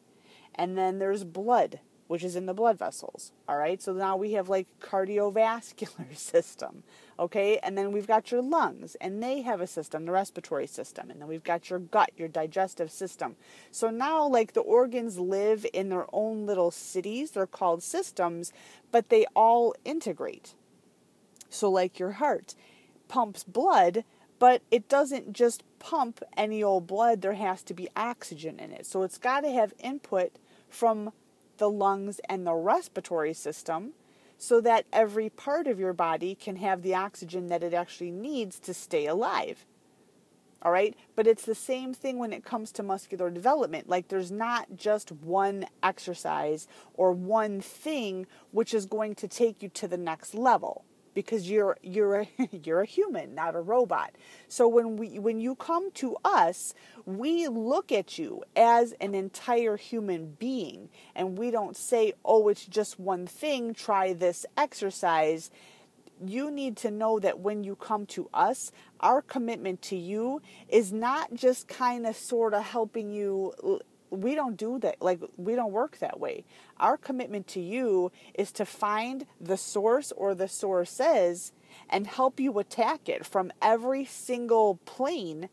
And 0.56 0.76
then 0.76 0.98
there's 0.98 1.22
blood, 1.22 1.78
which 2.08 2.24
is 2.24 2.34
in 2.34 2.46
the 2.46 2.52
blood 2.52 2.76
vessels. 2.76 3.30
All 3.48 3.56
right? 3.56 3.80
So 3.80 3.92
now 3.92 4.16
we 4.16 4.32
have 4.32 4.48
like 4.48 4.66
cardiovascular 4.80 6.16
system. 6.16 6.82
Okay? 7.20 7.58
And 7.62 7.78
then 7.78 7.92
we've 7.92 8.06
got 8.06 8.32
your 8.32 8.42
lungs, 8.42 8.96
and 9.00 9.22
they 9.22 9.42
have 9.42 9.60
a 9.60 9.66
system, 9.66 10.06
the 10.06 10.12
respiratory 10.12 10.66
system. 10.66 11.08
And 11.08 11.20
then 11.20 11.28
we've 11.28 11.44
got 11.44 11.70
your 11.70 11.78
gut, 11.78 12.10
your 12.16 12.28
digestive 12.28 12.90
system. 12.90 13.36
So 13.70 13.90
now, 13.90 14.26
like, 14.26 14.54
the 14.54 14.60
organs 14.60 15.18
live 15.18 15.64
in 15.72 15.90
their 15.90 16.06
own 16.12 16.46
little 16.46 16.70
cities. 16.70 17.32
They're 17.32 17.46
called 17.46 17.82
systems, 17.82 18.52
but 18.90 19.10
they 19.10 19.26
all 19.36 19.74
integrate. 19.84 20.54
So, 21.50 21.70
like, 21.70 21.98
your 21.98 22.12
heart 22.12 22.54
pumps 23.06 23.44
blood 23.44 24.04
but 24.40 24.62
it 24.70 24.88
doesn't 24.88 25.34
just 25.34 25.62
pump 25.78 26.24
any 26.36 26.62
old 26.62 26.86
blood, 26.88 27.20
there 27.20 27.34
has 27.34 27.62
to 27.62 27.74
be 27.74 27.88
oxygen 27.94 28.58
in 28.58 28.72
it. 28.72 28.86
So 28.86 29.02
it's 29.02 29.18
got 29.18 29.42
to 29.42 29.50
have 29.50 29.74
input 29.78 30.32
from 30.68 31.12
the 31.58 31.70
lungs 31.70 32.20
and 32.28 32.46
the 32.46 32.54
respiratory 32.54 33.34
system 33.34 33.92
so 34.38 34.62
that 34.62 34.86
every 34.92 35.28
part 35.28 35.66
of 35.66 35.78
your 35.78 35.92
body 35.92 36.34
can 36.34 36.56
have 36.56 36.80
the 36.80 36.94
oxygen 36.94 37.48
that 37.48 37.62
it 37.62 37.74
actually 37.74 38.10
needs 38.10 38.58
to 38.60 38.72
stay 38.72 39.06
alive. 39.06 39.66
All 40.62 40.72
right? 40.72 40.96
But 41.14 41.26
it's 41.26 41.44
the 41.44 41.54
same 41.54 41.92
thing 41.92 42.18
when 42.18 42.32
it 42.32 42.42
comes 42.42 42.72
to 42.72 42.82
muscular 42.82 43.28
development. 43.28 43.90
Like 43.90 44.08
there's 44.08 44.30
not 44.30 44.68
just 44.74 45.12
one 45.12 45.66
exercise 45.82 46.66
or 46.94 47.12
one 47.12 47.60
thing 47.60 48.26
which 48.52 48.72
is 48.72 48.86
going 48.86 49.16
to 49.16 49.28
take 49.28 49.62
you 49.62 49.68
to 49.68 49.86
the 49.86 49.98
next 49.98 50.34
level 50.34 50.86
because 51.14 51.50
you're 51.50 51.76
you're 51.82 52.20
a, 52.20 52.28
you're 52.64 52.80
a 52.80 52.86
human, 52.86 53.34
not 53.34 53.54
a 53.56 53.60
robot. 53.60 54.12
So 54.48 54.68
when 54.68 54.96
we 54.96 55.18
when 55.18 55.40
you 55.40 55.54
come 55.54 55.90
to 55.92 56.16
us, 56.24 56.74
we 57.04 57.48
look 57.48 57.92
at 57.92 58.18
you 58.18 58.42
as 58.56 58.92
an 59.00 59.14
entire 59.14 59.76
human 59.76 60.36
being 60.38 60.88
and 61.14 61.38
we 61.38 61.50
don't 61.50 61.76
say, 61.76 62.14
"Oh, 62.24 62.48
it's 62.48 62.66
just 62.66 62.98
one 62.98 63.26
thing, 63.26 63.74
try 63.74 64.12
this 64.12 64.46
exercise." 64.56 65.50
You 66.22 66.50
need 66.50 66.76
to 66.78 66.90
know 66.90 67.18
that 67.18 67.40
when 67.40 67.64
you 67.64 67.76
come 67.76 68.04
to 68.08 68.28
us, 68.34 68.72
our 69.00 69.22
commitment 69.22 69.80
to 69.82 69.96
you 69.96 70.42
is 70.68 70.92
not 70.92 71.32
just 71.32 71.66
kind 71.66 72.06
of 72.06 72.14
sort 72.14 72.52
of 72.52 72.62
helping 72.62 73.10
you 73.10 73.54
we 74.10 74.34
don't 74.34 74.56
do 74.56 74.78
that 74.80 75.00
like 75.00 75.20
we 75.36 75.54
don't 75.54 75.72
work 75.72 75.98
that 75.98 76.18
way. 76.20 76.44
Our 76.78 76.96
commitment 76.96 77.46
to 77.48 77.60
you 77.60 78.12
is 78.34 78.52
to 78.52 78.64
find 78.64 79.26
the 79.40 79.56
source 79.56 80.12
or 80.12 80.34
the 80.34 80.48
sources 80.48 81.52
and 81.88 82.06
help 82.06 82.40
you 82.40 82.58
attack 82.58 83.08
it 83.08 83.24
from 83.24 83.52
every 83.62 84.04
single 84.04 84.76
plane 84.84 85.48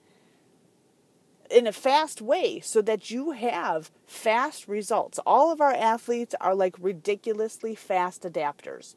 in 1.49 1.65
a 1.67 1.71
fast 1.71 2.21
way 2.21 2.59
so 2.59 2.81
that 2.81 3.09
you 3.09 3.31
have 3.31 3.91
fast 4.05 4.67
results. 4.67 5.19
All 5.25 5.51
of 5.51 5.61
our 5.61 5.73
athletes 5.73 6.35
are 6.41 6.55
like 6.55 6.75
ridiculously 6.79 7.75
fast 7.75 8.23
adapters 8.23 8.95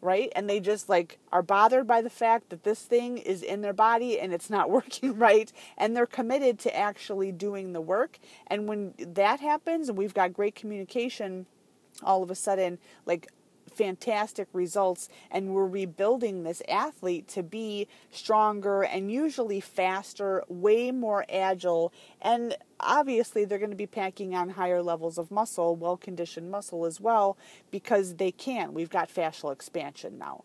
right? 0.00 0.32
And 0.36 0.48
they 0.48 0.60
just 0.60 0.88
like 0.88 1.18
are 1.32 1.42
bothered 1.42 1.86
by 1.86 2.02
the 2.02 2.10
fact 2.10 2.50
that 2.50 2.64
this 2.64 2.82
thing 2.82 3.18
is 3.18 3.42
in 3.42 3.60
their 3.60 3.72
body 3.72 4.20
and 4.20 4.32
it's 4.32 4.50
not 4.50 4.70
working 4.78 5.16
right 5.16 5.52
and 5.76 5.96
they're 5.96 6.06
committed 6.06 6.58
to 6.60 6.76
actually 6.76 7.32
doing 7.32 7.72
the 7.72 7.80
work. 7.80 8.18
And 8.46 8.68
when 8.68 8.94
that 8.98 9.40
happens 9.40 9.88
and 9.88 9.98
we've 9.98 10.14
got 10.14 10.32
great 10.32 10.54
communication, 10.54 11.46
all 12.02 12.22
of 12.22 12.30
a 12.30 12.34
sudden 12.34 12.78
like 13.06 13.28
fantastic 13.76 14.48
results 14.52 15.08
and 15.30 15.54
we're 15.54 15.66
rebuilding 15.66 16.42
this 16.42 16.62
athlete 16.68 17.28
to 17.28 17.42
be 17.42 17.86
stronger 18.10 18.82
and 18.82 19.12
usually 19.12 19.60
faster, 19.60 20.42
way 20.48 20.90
more 20.90 21.24
agile, 21.28 21.92
and 22.20 22.56
obviously 22.80 23.44
they're 23.44 23.58
going 23.58 23.70
to 23.70 23.76
be 23.76 23.86
packing 23.86 24.34
on 24.34 24.50
higher 24.50 24.82
levels 24.82 25.18
of 25.18 25.30
muscle, 25.30 25.76
well 25.76 25.96
conditioned 25.96 26.50
muscle 26.50 26.86
as 26.86 27.00
well, 27.00 27.36
because 27.70 28.16
they 28.16 28.30
can. 28.30 28.74
We've 28.74 28.90
got 28.90 29.12
fascial 29.12 29.52
expansion 29.52 30.18
now. 30.18 30.44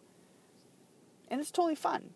And 1.29 1.39
it's 1.39 1.51
totally 1.51 1.75
fun. 1.75 2.11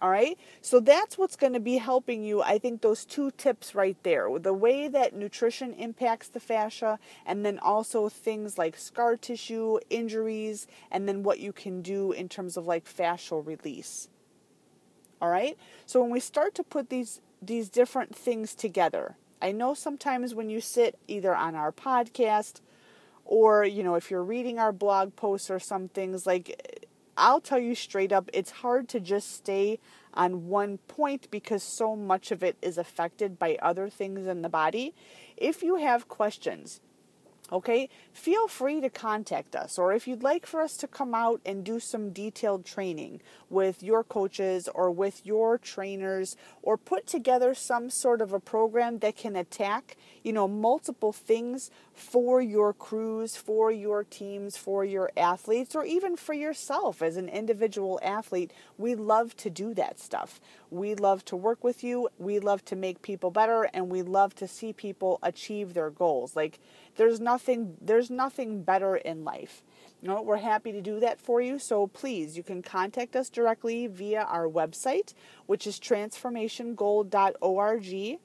All 0.00 0.10
right. 0.10 0.38
So 0.62 0.78
that's 0.78 1.18
what's 1.18 1.34
going 1.34 1.54
to 1.54 1.60
be 1.60 1.78
helping 1.78 2.22
you. 2.22 2.40
I 2.40 2.58
think 2.58 2.82
those 2.82 3.04
two 3.04 3.32
tips 3.32 3.74
right 3.74 3.96
there 4.04 4.28
the 4.38 4.54
way 4.54 4.86
that 4.86 5.14
nutrition 5.14 5.72
impacts 5.74 6.28
the 6.28 6.40
fascia, 6.40 6.98
and 7.26 7.44
then 7.44 7.58
also 7.58 8.08
things 8.08 8.58
like 8.58 8.76
scar 8.76 9.16
tissue, 9.16 9.78
injuries, 9.90 10.66
and 10.90 11.08
then 11.08 11.22
what 11.24 11.40
you 11.40 11.52
can 11.52 11.82
do 11.82 12.12
in 12.12 12.28
terms 12.28 12.56
of 12.56 12.66
like 12.66 12.84
fascial 12.84 13.44
release. 13.44 14.08
All 15.20 15.30
right. 15.30 15.58
So 15.84 16.00
when 16.00 16.10
we 16.10 16.20
start 16.20 16.54
to 16.56 16.62
put 16.62 16.90
these 16.90 17.20
these 17.42 17.68
different 17.68 18.14
things 18.14 18.54
together, 18.54 19.16
I 19.42 19.52
know 19.52 19.74
sometimes 19.74 20.34
when 20.34 20.48
you 20.48 20.60
sit 20.60 20.96
either 21.08 21.34
on 21.34 21.54
our 21.54 21.72
podcast 21.72 22.60
or 23.24 23.64
you 23.64 23.82
know 23.82 23.96
if 23.96 24.10
you're 24.10 24.22
reading 24.22 24.58
our 24.58 24.72
blog 24.72 25.16
posts 25.16 25.50
or 25.50 25.58
some 25.58 25.88
things 25.88 26.26
like 26.26 26.77
I'll 27.18 27.40
tell 27.40 27.58
you 27.58 27.74
straight 27.74 28.12
up, 28.12 28.30
it's 28.32 28.50
hard 28.50 28.88
to 28.90 29.00
just 29.00 29.32
stay 29.32 29.80
on 30.14 30.48
one 30.48 30.78
point 30.88 31.28
because 31.30 31.62
so 31.62 31.96
much 31.96 32.30
of 32.30 32.42
it 32.42 32.56
is 32.62 32.78
affected 32.78 33.38
by 33.38 33.58
other 33.60 33.90
things 33.90 34.26
in 34.26 34.42
the 34.42 34.48
body. 34.48 34.94
If 35.36 35.62
you 35.62 35.76
have 35.76 36.08
questions, 36.08 36.80
Okay, 37.50 37.88
feel 38.12 38.46
free 38.46 38.82
to 38.82 38.90
contact 38.90 39.56
us, 39.56 39.78
or 39.78 39.94
if 39.94 40.06
you'd 40.06 40.22
like 40.22 40.44
for 40.44 40.60
us 40.60 40.76
to 40.76 40.86
come 40.86 41.14
out 41.14 41.40
and 41.46 41.64
do 41.64 41.80
some 41.80 42.10
detailed 42.10 42.66
training 42.66 43.22
with 43.48 43.82
your 43.82 44.04
coaches 44.04 44.68
or 44.74 44.90
with 44.90 45.24
your 45.24 45.56
trainers, 45.56 46.36
or 46.60 46.76
put 46.76 47.06
together 47.06 47.54
some 47.54 47.88
sort 47.88 48.20
of 48.20 48.34
a 48.34 48.40
program 48.40 48.98
that 48.98 49.16
can 49.16 49.34
attack, 49.34 49.96
you 50.22 50.30
know, 50.30 50.46
multiple 50.46 51.10
things 51.10 51.70
for 51.98 52.40
your 52.40 52.72
crews, 52.72 53.36
for 53.36 53.72
your 53.72 54.04
teams, 54.04 54.56
for 54.56 54.84
your 54.84 55.10
athletes, 55.16 55.74
or 55.74 55.84
even 55.84 56.16
for 56.16 56.32
yourself 56.32 57.02
as 57.02 57.16
an 57.16 57.28
individual 57.28 57.98
athlete, 58.02 58.52
we 58.76 58.94
love 58.94 59.34
to 59.36 59.50
do 59.50 59.74
that 59.74 59.98
stuff. 59.98 60.40
We 60.70 60.94
love 60.94 61.24
to 61.26 61.36
work 61.36 61.64
with 61.64 61.82
you, 61.82 62.08
we 62.18 62.38
love 62.38 62.64
to 62.66 62.76
make 62.76 63.02
people 63.02 63.30
better, 63.30 63.68
and 63.74 63.90
we 63.90 64.02
love 64.02 64.34
to 64.36 64.46
see 64.46 64.72
people 64.72 65.18
achieve 65.22 65.74
their 65.74 65.90
goals. 65.90 66.36
Like, 66.36 66.60
there's 66.96 67.20
nothing 67.20 67.76
there's 67.80 68.10
nothing 68.10 68.62
better 68.62 68.96
in 68.96 69.24
life. 69.24 69.62
You 70.00 70.08
know, 70.08 70.22
we're 70.22 70.36
happy 70.36 70.70
to 70.72 70.80
do 70.80 71.00
that 71.00 71.20
for 71.20 71.40
you. 71.40 71.58
So 71.58 71.88
please, 71.88 72.36
you 72.36 72.44
can 72.44 72.62
contact 72.62 73.16
us 73.16 73.28
directly 73.28 73.88
via 73.88 74.22
our 74.22 74.46
website, 74.46 75.14
which 75.46 75.66
is 75.66 75.80
transformationgold.org. 75.80 78.18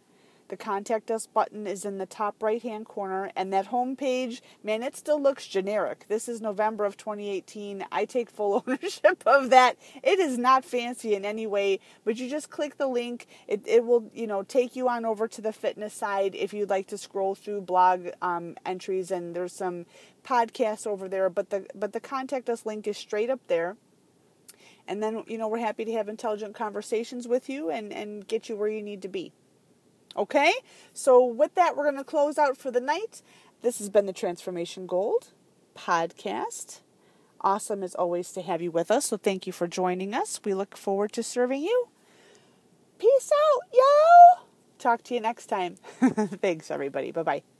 The 0.53 0.57
contact 0.57 1.09
us 1.09 1.25
button 1.25 1.65
is 1.65 1.83
in 1.83 1.97
the 1.97 2.05
top 2.05 2.43
right 2.43 2.61
hand 2.61 2.85
corner, 2.85 3.31
and 3.35 3.51
that 3.51 3.65
home 3.65 3.95
page, 3.95 4.43
man, 4.63 4.83
it 4.83 4.95
still 4.95 5.19
looks 5.19 5.47
generic. 5.47 6.05
This 6.09 6.29
is 6.29 6.41
November 6.41 6.85
of 6.85 6.95
2018. 6.95 7.83
I 7.91 8.05
take 8.05 8.29
full 8.29 8.63
ownership 8.67 9.23
of 9.25 9.49
that. 9.49 9.77
It 10.03 10.19
is 10.19 10.37
not 10.37 10.63
fancy 10.63 11.15
in 11.15 11.25
any 11.25 11.47
way, 11.47 11.79
but 12.05 12.17
you 12.17 12.29
just 12.29 12.51
click 12.51 12.77
the 12.77 12.85
link. 12.85 13.25
It, 13.47 13.63
it 13.65 13.83
will, 13.83 14.11
you 14.13 14.27
know, 14.27 14.43
take 14.43 14.75
you 14.75 14.87
on 14.87 15.05
over 15.05 15.27
to 15.27 15.41
the 15.41 15.51
fitness 15.51 15.95
side 15.95 16.35
if 16.35 16.53
you'd 16.53 16.69
like 16.69 16.85
to 16.89 16.99
scroll 16.99 17.33
through 17.33 17.61
blog 17.61 18.09
um, 18.21 18.55
entries, 18.63 19.09
and 19.09 19.35
there's 19.35 19.53
some 19.53 19.87
podcasts 20.23 20.85
over 20.85 21.09
there. 21.09 21.31
But 21.31 21.49
the 21.49 21.65
but 21.73 21.93
the 21.93 21.99
contact 21.99 22.47
us 22.47 22.63
link 22.63 22.85
is 22.87 22.95
straight 22.95 23.31
up 23.31 23.41
there 23.47 23.75
and 24.87 25.01
then 25.01 25.23
you 25.25 25.39
know 25.39 25.47
we're 25.47 25.57
happy 25.57 25.83
to 25.85 25.93
have 25.93 26.07
intelligent 26.07 26.53
conversations 26.53 27.27
with 27.27 27.49
you 27.49 27.71
and 27.71 27.91
and 27.91 28.27
get 28.27 28.49
you 28.49 28.55
where 28.55 28.69
you 28.69 28.83
need 28.83 29.01
to 29.01 29.07
be 29.07 29.31
Okay? 30.15 30.53
So, 30.93 31.25
with 31.25 31.55
that, 31.55 31.75
we're 31.75 31.83
going 31.89 31.97
to 31.97 32.03
close 32.03 32.37
out 32.37 32.57
for 32.57 32.71
the 32.71 32.81
night. 32.81 33.21
This 33.61 33.79
has 33.79 33.89
been 33.89 34.05
the 34.05 34.13
Transformation 34.13 34.85
Gold 34.87 35.29
podcast. 35.75 36.81
Awesome 37.41 37.83
as 37.83 37.95
always 37.95 38.31
to 38.33 38.41
have 38.41 38.61
you 38.61 38.71
with 38.71 38.91
us. 38.91 39.05
So, 39.05 39.17
thank 39.17 39.47
you 39.47 39.53
for 39.53 39.67
joining 39.67 40.13
us. 40.13 40.39
We 40.43 40.53
look 40.53 40.77
forward 40.77 41.11
to 41.13 41.23
serving 41.23 41.63
you. 41.63 41.87
Peace 42.99 43.31
out, 43.33 43.61
yo! 43.73 44.43
Talk 44.79 45.03
to 45.03 45.13
you 45.13 45.21
next 45.21 45.47
time. 45.47 45.75
Thanks, 46.01 46.69
everybody. 46.69 47.11
Bye 47.11 47.23
bye. 47.23 47.52